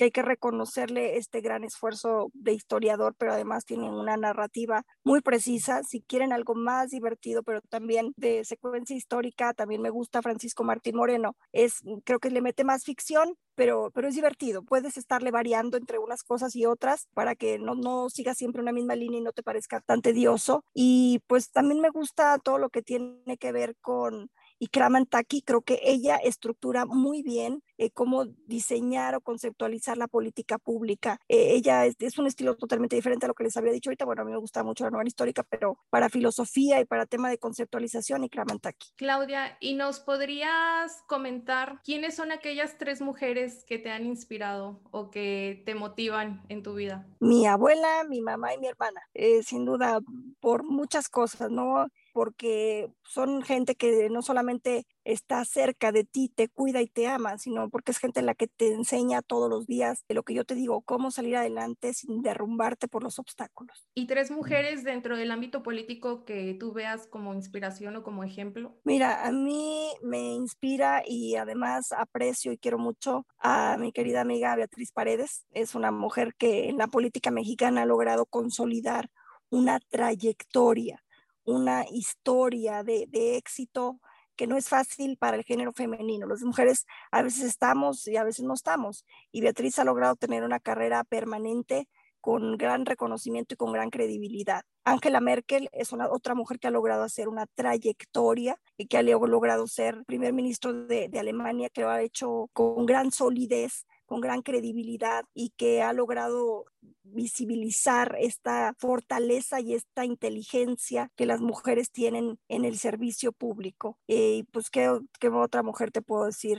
que 0.00 0.04
hay 0.04 0.10
que 0.12 0.22
reconocerle 0.22 1.18
este 1.18 1.42
gran 1.42 1.62
esfuerzo 1.62 2.30
de 2.32 2.54
historiador, 2.54 3.14
pero 3.18 3.34
además 3.34 3.66
tiene 3.66 3.90
una 3.90 4.16
narrativa 4.16 4.82
muy 5.04 5.20
precisa. 5.20 5.82
Si 5.82 6.00
quieren 6.00 6.32
algo 6.32 6.54
más 6.54 6.88
divertido, 6.88 7.42
pero 7.42 7.60
también 7.60 8.14
de 8.16 8.46
secuencia 8.46 8.96
histórica, 8.96 9.52
también 9.52 9.82
me 9.82 9.90
gusta 9.90 10.22
Francisco 10.22 10.64
Martín 10.64 10.96
Moreno. 10.96 11.36
Es, 11.52 11.80
creo 12.04 12.18
que 12.18 12.30
le 12.30 12.40
mete 12.40 12.64
más 12.64 12.82
ficción, 12.82 13.36
pero, 13.54 13.90
pero 13.92 14.08
es 14.08 14.14
divertido. 14.14 14.62
Puedes 14.62 14.96
estarle 14.96 15.30
variando 15.32 15.76
entre 15.76 15.98
unas 15.98 16.22
cosas 16.22 16.56
y 16.56 16.64
otras 16.64 17.06
para 17.12 17.34
que 17.34 17.58
no, 17.58 17.74
no 17.74 18.08
siga 18.08 18.34
siempre 18.34 18.62
una 18.62 18.72
misma 18.72 18.96
línea 18.96 19.20
y 19.20 19.22
no 19.22 19.32
te 19.32 19.42
parezca 19.42 19.82
tan 19.82 20.00
tedioso. 20.00 20.64
Y 20.72 21.20
pues 21.26 21.50
también 21.50 21.82
me 21.82 21.90
gusta 21.90 22.38
todo 22.38 22.56
lo 22.56 22.70
que 22.70 22.80
tiene 22.80 23.36
que 23.38 23.52
ver 23.52 23.76
con 23.82 24.30
y 24.62 24.68
Kramantaki, 24.68 25.40
creo 25.40 25.62
que 25.62 25.80
ella 25.82 26.16
estructura 26.16 26.84
muy 26.84 27.22
bien 27.22 27.62
eh, 27.80 27.90
cómo 27.92 28.26
diseñar 28.46 29.14
o 29.14 29.22
conceptualizar 29.22 29.96
la 29.96 30.06
política 30.06 30.58
pública. 30.58 31.18
Eh, 31.28 31.54
ella 31.54 31.86
es, 31.86 32.18
un 32.18 32.26
estilo 32.26 32.54
totalmente 32.54 32.94
diferente 32.94 33.24
a 33.24 33.28
lo 33.28 33.34
que 33.34 33.44
les 33.44 33.56
había 33.56 33.72
dicho 33.72 33.88
ahorita. 33.88 34.04
Bueno, 34.04 34.20
a 34.20 34.24
mí 34.26 34.32
me 34.32 34.36
gusta 34.36 34.62
mucho 34.62 34.84
la 34.84 34.90
novela 34.90 35.08
histórica, 35.08 35.42
pero 35.44 35.78
para 35.88 36.10
filosofía 36.10 36.78
y 36.78 36.84
para 36.84 37.06
tema 37.06 37.30
de 37.30 37.38
conceptualización 37.38 38.22
y 38.24 38.28
Kramantaki. 38.28 38.88
Claudia, 38.96 39.56
¿y 39.60 39.76
nos 39.76 39.98
podrías 39.98 41.02
comentar 41.06 41.80
quiénes 41.82 42.16
son 42.16 42.32
aquellas 42.32 42.76
tres 42.76 43.00
mujeres 43.00 43.64
que 43.64 43.78
te 43.78 43.90
han 43.90 44.04
inspirado 44.04 44.82
o 44.90 45.10
que 45.10 45.62
te 45.64 45.74
motivan 45.74 46.42
en 46.50 46.62
tu 46.62 46.74
vida? 46.74 47.06
Mi 47.18 47.46
abuela, 47.46 48.04
mi 48.06 48.20
mamá 48.20 48.52
y 48.52 48.58
mi 48.58 48.66
hermana. 48.66 49.00
Eh, 49.14 49.42
sin 49.42 49.64
duda, 49.64 50.00
por 50.40 50.64
muchas 50.64 51.08
cosas, 51.08 51.50
¿no? 51.50 51.86
Porque 52.12 52.92
son 53.04 53.42
gente 53.42 53.74
que 53.74 54.08
no 54.10 54.22
solamente 54.22 54.86
está 55.04 55.44
cerca 55.44 55.92
de 55.92 56.04
ti, 56.04 56.28
te 56.28 56.48
cuida 56.48 56.80
y 56.82 56.86
te 56.86 57.06
ama, 57.06 57.38
sino 57.38 57.68
porque 57.70 57.92
es 57.92 57.98
gente 57.98 58.22
la 58.22 58.34
que 58.34 58.46
te 58.46 58.72
enseña 58.72 59.22
todos 59.22 59.48
los 59.48 59.66
días 59.66 60.04
de 60.08 60.14
lo 60.14 60.22
que 60.22 60.34
yo 60.34 60.44
te 60.44 60.54
digo, 60.54 60.82
cómo 60.82 61.10
salir 61.10 61.36
adelante 61.36 61.94
sin 61.94 62.22
derrumbarte 62.22 62.88
por 62.88 63.02
los 63.02 63.18
obstáculos. 63.18 63.88
¿Y 63.94 64.06
tres 64.06 64.30
mujeres 64.30 64.84
dentro 64.84 65.16
del 65.16 65.30
ámbito 65.30 65.62
político 65.62 66.24
que 66.24 66.56
tú 66.58 66.72
veas 66.72 67.06
como 67.06 67.34
inspiración 67.34 67.96
o 67.96 68.02
como 68.02 68.24
ejemplo? 68.24 68.78
Mira, 68.84 69.26
a 69.26 69.32
mí 69.32 69.90
me 70.02 70.32
inspira 70.32 71.02
y 71.06 71.36
además 71.36 71.92
aprecio 71.92 72.52
y 72.52 72.58
quiero 72.58 72.78
mucho 72.78 73.26
a 73.38 73.76
mi 73.78 73.92
querida 73.92 74.20
amiga 74.20 74.56
Beatriz 74.56 74.92
Paredes. 74.92 75.46
Es 75.50 75.74
una 75.74 75.90
mujer 75.90 76.34
que 76.36 76.68
en 76.68 76.78
la 76.78 76.86
política 76.86 77.30
mexicana 77.30 77.82
ha 77.82 77.86
logrado 77.86 78.26
consolidar 78.26 79.10
una 79.50 79.80
trayectoria 79.80 81.02
una 81.44 81.84
historia 81.90 82.82
de, 82.82 83.08
éxito 83.36 84.00
que 84.36 84.46
no 84.46 84.56
es 84.56 84.68
fácil 84.68 85.18
para 85.18 85.36
el 85.36 85.44
género 85.44 85.72
femenino. 85.72 86.26
Las 86.26 86.42
mujeres 86.42 86.86
a 87.10 87.22
veces 87.22 87.44
estamos 87.44 88.06
y 88.08 88.16
a 88.16 88.24
veces 88.24 88.44
no 88.44 88.54
estamos. 88.54 89.04
Y 89.32 89.42
Beatriz 89.42 89.78
ha 89.78 89.84
logrado 89.84 90.16
tener 90.16 90.44
una 90.44 90.60
carrera 90.60 91.04
permanente 91.04 91.88
con 92.20 92.56
gran 92.56 92.86
reconocimiento 92.86 93.54
y 93.54 93.56
con 93.56 93.72
gran 93.72 93.90
credibilidad. 93.90 94.62
Angela 94.84 95.20
Merkel 95.20 95.68
es 95.72 95.92
una 95.92 96.10
otra 96.10 96.34
mujer 96.34 96.58
que 96.58 96.68
ha 96.68 96.70
logrado 96.70 97.02
hacer 97.02 97.28
una 97.28 97.46
trayectoria 97.46 98.58
y 98.76 98.86
que 98.86 98.98
ha 98.98 99.02
logrado 99.02 99.66
ser 99.66 100.04
primer 100.06 100.32
ministro 100.32 100.72
de, 100.72 101.10
Alemania, 101.18 101.68
que 101.68 101.82
lo 101.82 101.90
ha 101.90 102.02
hecho 102.02 102.48
con 102.52 102.86
gran 102.86 103.10
solidez 103.12 103.86
con 104.10 104.20
gran 104.20 104.42
credibilidad 104.42 105.24
y 105.34 105.50
que 105.50 105.82
ha 105.82 105.92
logrado 105.92 106.64
visibilizar 107.04 108.16
esta 108.18 108.74
fortaleza 108.76 109.60
y 109.60 109.74
esta 109.74 110.04
inteligencia 110.04 111.12
que 111.14 111.26
las 111.26 111.40
mujeres 111.40 111.92
tienen 111.92 112.36
en 112.48 112.64
el 112.64 112.76
servicio 112.76 113.30
público. 113.30 114.00
Eh, 114.08 114.38
y 114.38 114.42
pues, 114.42 114.68
¿qué, 114.68 114.98
¿qué, 115.20 115.28
otra 115.28 115.62
mujer 115.62 115.92
te 115.92 116.02
puedo 116.02 116.24
decir? 116.24 116.58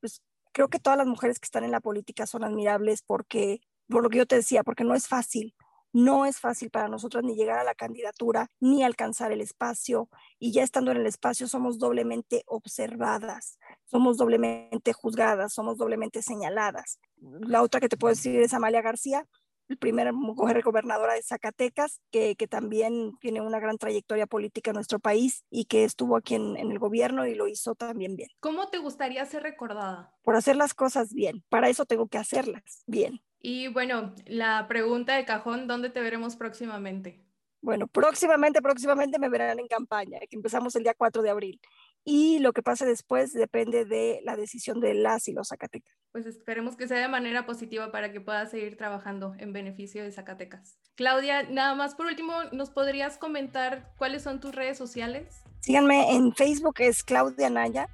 Pues 0.00 0.22
creo 0.52 0.68
que 0.68 0.78
todas 0.78 0.96
las 0.96 1.06
mujeres 1.06 1.38
que 1.38 1.44
están 1.44 1.64
en 1.64 1.70
la 1.70 1.80
política 1.80 2.26
son 2.26 2.44
admirables 2.44 3.02
porque, 3.02 3.60
por 3.90 4.02
lo 4.02 4.08
que 4.08 4.16
yo 4.16 4.26
te 4.26 4.36
decía, 4.36 4.64
porque 4.64 4.84
no 4.84 4.94
es 4.94 5.06
fácil. 5.06 5.54
No 5.92 6.26
es 6.26 6.38
fácil 6.40 6.70
para 6.70 6.88
nosotros 6.88 7.24
ni 7.24 7.34
llegar 7.34 7.58
a 7.58 7.64
la 7.64 7.74
candidatura 7.74 8.50
ni 8.60 8.82
alcanzar 8.82 9.32
el 9.32 9.40
espacio 9.40 10.08
y 10.38 10.52
ya 10.52 10.62
estando 10.62 10.90
en 10.90 10.98
el 10.98 11.06
espacio 11.06 11.48
somos 11.48 11.78
doblemente 11.78 12.42
observadas, 12.46 13.58
somos 13.86 14.16
doblemente 14.16 14.92
juzgadas, 14.92 15.52
somos 15.54 15.78
doblemente 15.78 16.22
señaladas. 16.22 16.98
La 17.16 17.62
otra 17.62 17.80
que 17.80 17.88
te 17.88 17.96
puedo 17.96 18.14
decir 18.14 18.38
es 18.40 18.52
Amalia 18.52 18.82
García, 18.82 19.26
el 19.68 19.78
primer 19.78 20.12
mujer 20.12 20.62
gobernadora 20.62 21.14
de 21.14 21.22
Zacatecas, 21.22 22.00
que, 22.10 22.36
que, 22.36 22.46
también 22.46 23.16
tiene 23.20 23.40
una 23.40 23.58
gran 23.58 23.78
trayectoria 23.78 24.26
política 24.26 24.70
en 24.70 24.76
nuestro 24.76 24.98
país 24.98 25.44
y 25.50 25.64
que 25.64 25.84
estuvo 25.84 26.16
aquí 26.16 26.34
en, 26.34 26.56
en, 26.56 26.70
el 26.70 26.78
gobierno 26.78 27.26
y 27.26 27.34
lo 27.34 27.48
hizo 27.48 27.74
también 27.74 28.16
bien. 28.16 28.28
¿Cómo 28.40 28.68
te 28.68 28.78
gustaría 28.78 29.24
ser 29.26 29.42
recordada? 29.42 30.14
Por 30.22 30.36
hacer 30.36 30.56
las 30.56 30.74
cosas 30.74 31.12
bien. 31.12 31.44
Para 31.48 31.68
eso 31.68 31.84
tengo 31.84 32.06
que 32.08 32.18
hacerlas 32.18 32.84
bien. 32.86 33.20
Y 33.40 33.68
bueno, 33.68 34.14
la 34.26 34.66
pregunta 34.68 35.16
de 35.16 35.24
cajón, 35.24 35.66
¿dónde 35.66 35.90
te 35.90 36.00
veremos 36.00 36.36
próximamente? 36.36 37.22
Bueno, 37.62 37.86
próximamente, 37.88 38.62
próximamente 38.62 39.18
me 39.18 39.28
verán 39.28 39.58
en 39.58 39.66
campaña, 39.66 40.20
que 40.30 40.36
empezamos 40.36 40.76
el 40.76 40.84
día 40.84 40.94
4 40.96 41.22
de 41.22 41.30
abril. 41.30 41.60
Y 42.04 42.38
lo 42.38 42.52
que 42.52 42.62
pase 42.62 42.86
después 42.86 43.32
depende 43.32 43.84
de 43.84 44.20
la 44.22 44.36
decisión 44.36 44.80
de 44.80 44.94
las 44.94 45.26
y 45.26 45.32
los 45.32 45.48
Zacatecas. 45.48 45.96
Pues 46.12 46.26
esperemos 46.26 46.76
que 46.76 46.86
sea 46.86 47.00
de 47.00 47.08
manera 47.08 47.44
positiva 47.44 47.90
para 47.90 48.12
que 48.12 48.20
puedas 48.20 48.52
seguir 48.52 48.76
trabajando 48.76 49.34
en 49.38 49.52
beneficio 49.52 50.04
de 50.04 50.12
Zacatecas. 50.12 50.78
Claudia, 50.94 51.42
nada 51.42 51.74
más 51.74 51.96
por 51.96 52.06
último, 52.06 52.34
¿nos 52.52 52.70
podrías 52.70 53.18
comentar 53.18 53.92
cuáles 53.98 54.22
son 54.22 54.38
tus 54.38 54.54
redes 54.54 54.78
sociales? 54.78 55.42
Síganme 55.60 56.14
en 56.14 56.32
Facebook, 56.32 56.76
es 56.78 57.02
Claudia 57.02 57.50
Naya, 57.50 57.88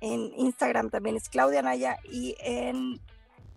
en 0.00 0.32
Instagram 0.36 0.90
también 0.90 1.16
es 1.16 1.28
Claudia 1.28 1.62
Naya 1.62 1.98
y 2.10 2.36
en 2.40 3.00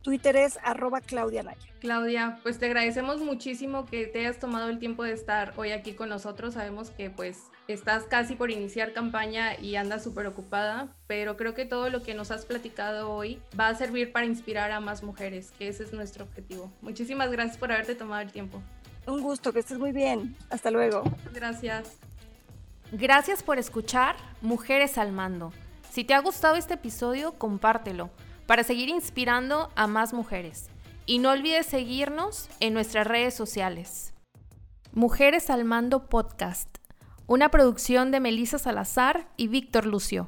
Twitter 0.02 0.36
es 0.36 0.58
arroba 0.64 1.00
Claudia 1.02 1.44
Naya. 1.44 1.60
Claudia, 1.80 2.40
pues 2.44 2.58
te 2.58 2.66
agradecemos 2.66 3.22
muchísimo 3.22 3.86
que 3.86 4.08
te 4.08 4.20
hayas 4.20 4.40
tomado 4.40 4.70
el 4.70 4.80
tiempo 4.80 5.04
de 5.04 5.14
estar 5.14 5.54
hoy 5.58 5.72
aquí 5.72 5.94
con 5.94 6.10
nosotros. 6.10 6.56
Sabemos 6.56 6.90
que 6.90 7.10
pues 7.10 7.44
estás 7.68 8.04
casi 8.04 8.36
por 8.36 8.50
iniciar 8.50 8.94
campaña 8.94 9.60
y 9.60 9.76
andas 9.76 10.04
súper 10.04 10.26
ocupada, 10.26 10.96
pero 11.08 11.38
creo 11.38 11.54
que 11.54 11.66
todo 11.66 11.90
lo 11.90 12.02
que 12.02 12.16
nos 12.16 12.32
has 12.32 12.46
platicado 12.46 13.12
hoy 13.12 13.40
va 13.60 13.68
a 13.68 13.76
servir 13.76 14.12
para 14.12 14.26
inspirar 14.26 14.72
a 14.72 14.80
más 14.80 15.04
mujeres, 15.04 15.52
que 15.58 15.68
ese 15.68 15.84
es 15.84 15.94
nuestro 15.94 16.26
objetivo. 16.26 16.72
Muchísimas 16.82 17.32
gracias 17.32 17.58
por 17.58 17.72
haberte 17.72 17.96
tomado 17.96 18.22
el 18.22 18.32
tiempo. 18.32 18.62
Un 19.06 19.22
gusto, 19.22 19.54
que 19.54 19.60
estés 19.60 19.80
muy 19.80 19.92
bien. 19.92 20.36
Hasta 20.50 20.72
luego. 20.72 21.04
Gracias. 21.34 21.98
Gracias 22.92 23.42
por 23.42 23.58
escuchar 23.58 24.16
Mujeres 24.42 24.98
al 24.98 25.14
Mando 25.14 25.54
Si 25.90 26.04
te 26.04 26.14
ha 26.14 26.20
gustado 26.20 26.56
este 26.56 26.74
episodio, 26.74 27.32
compártelo 27.34 28.10
para 28.52 28.66
seguir 28.66 28.90
inspirando 28.90 29.72
a 29.78 29.88
más 29.88 30.12
mujeres. 30.12 30.70
Y 31.06 31.20
no 31.20 31.30
olvides 31.30 31.66
seguirnos 31.66 32.50
en 32.60 32.74
nuestras 32.74 33.08
redes 33.08 33.34
sociales. 33.34 34.14
Mujeres 34.92 35.50
al 35.50 35.64
Mando 35.64 36.10
Podcast, 36.10 36.68
una 37.28 37.48
producción 37.48 38.12
de 38.12 38.20
Melissa 38.20 38.60
Salazar 38.60 39.30
y 39.38 39.48
Víctor 39.48 39.86
Lucio. 39.86 40.28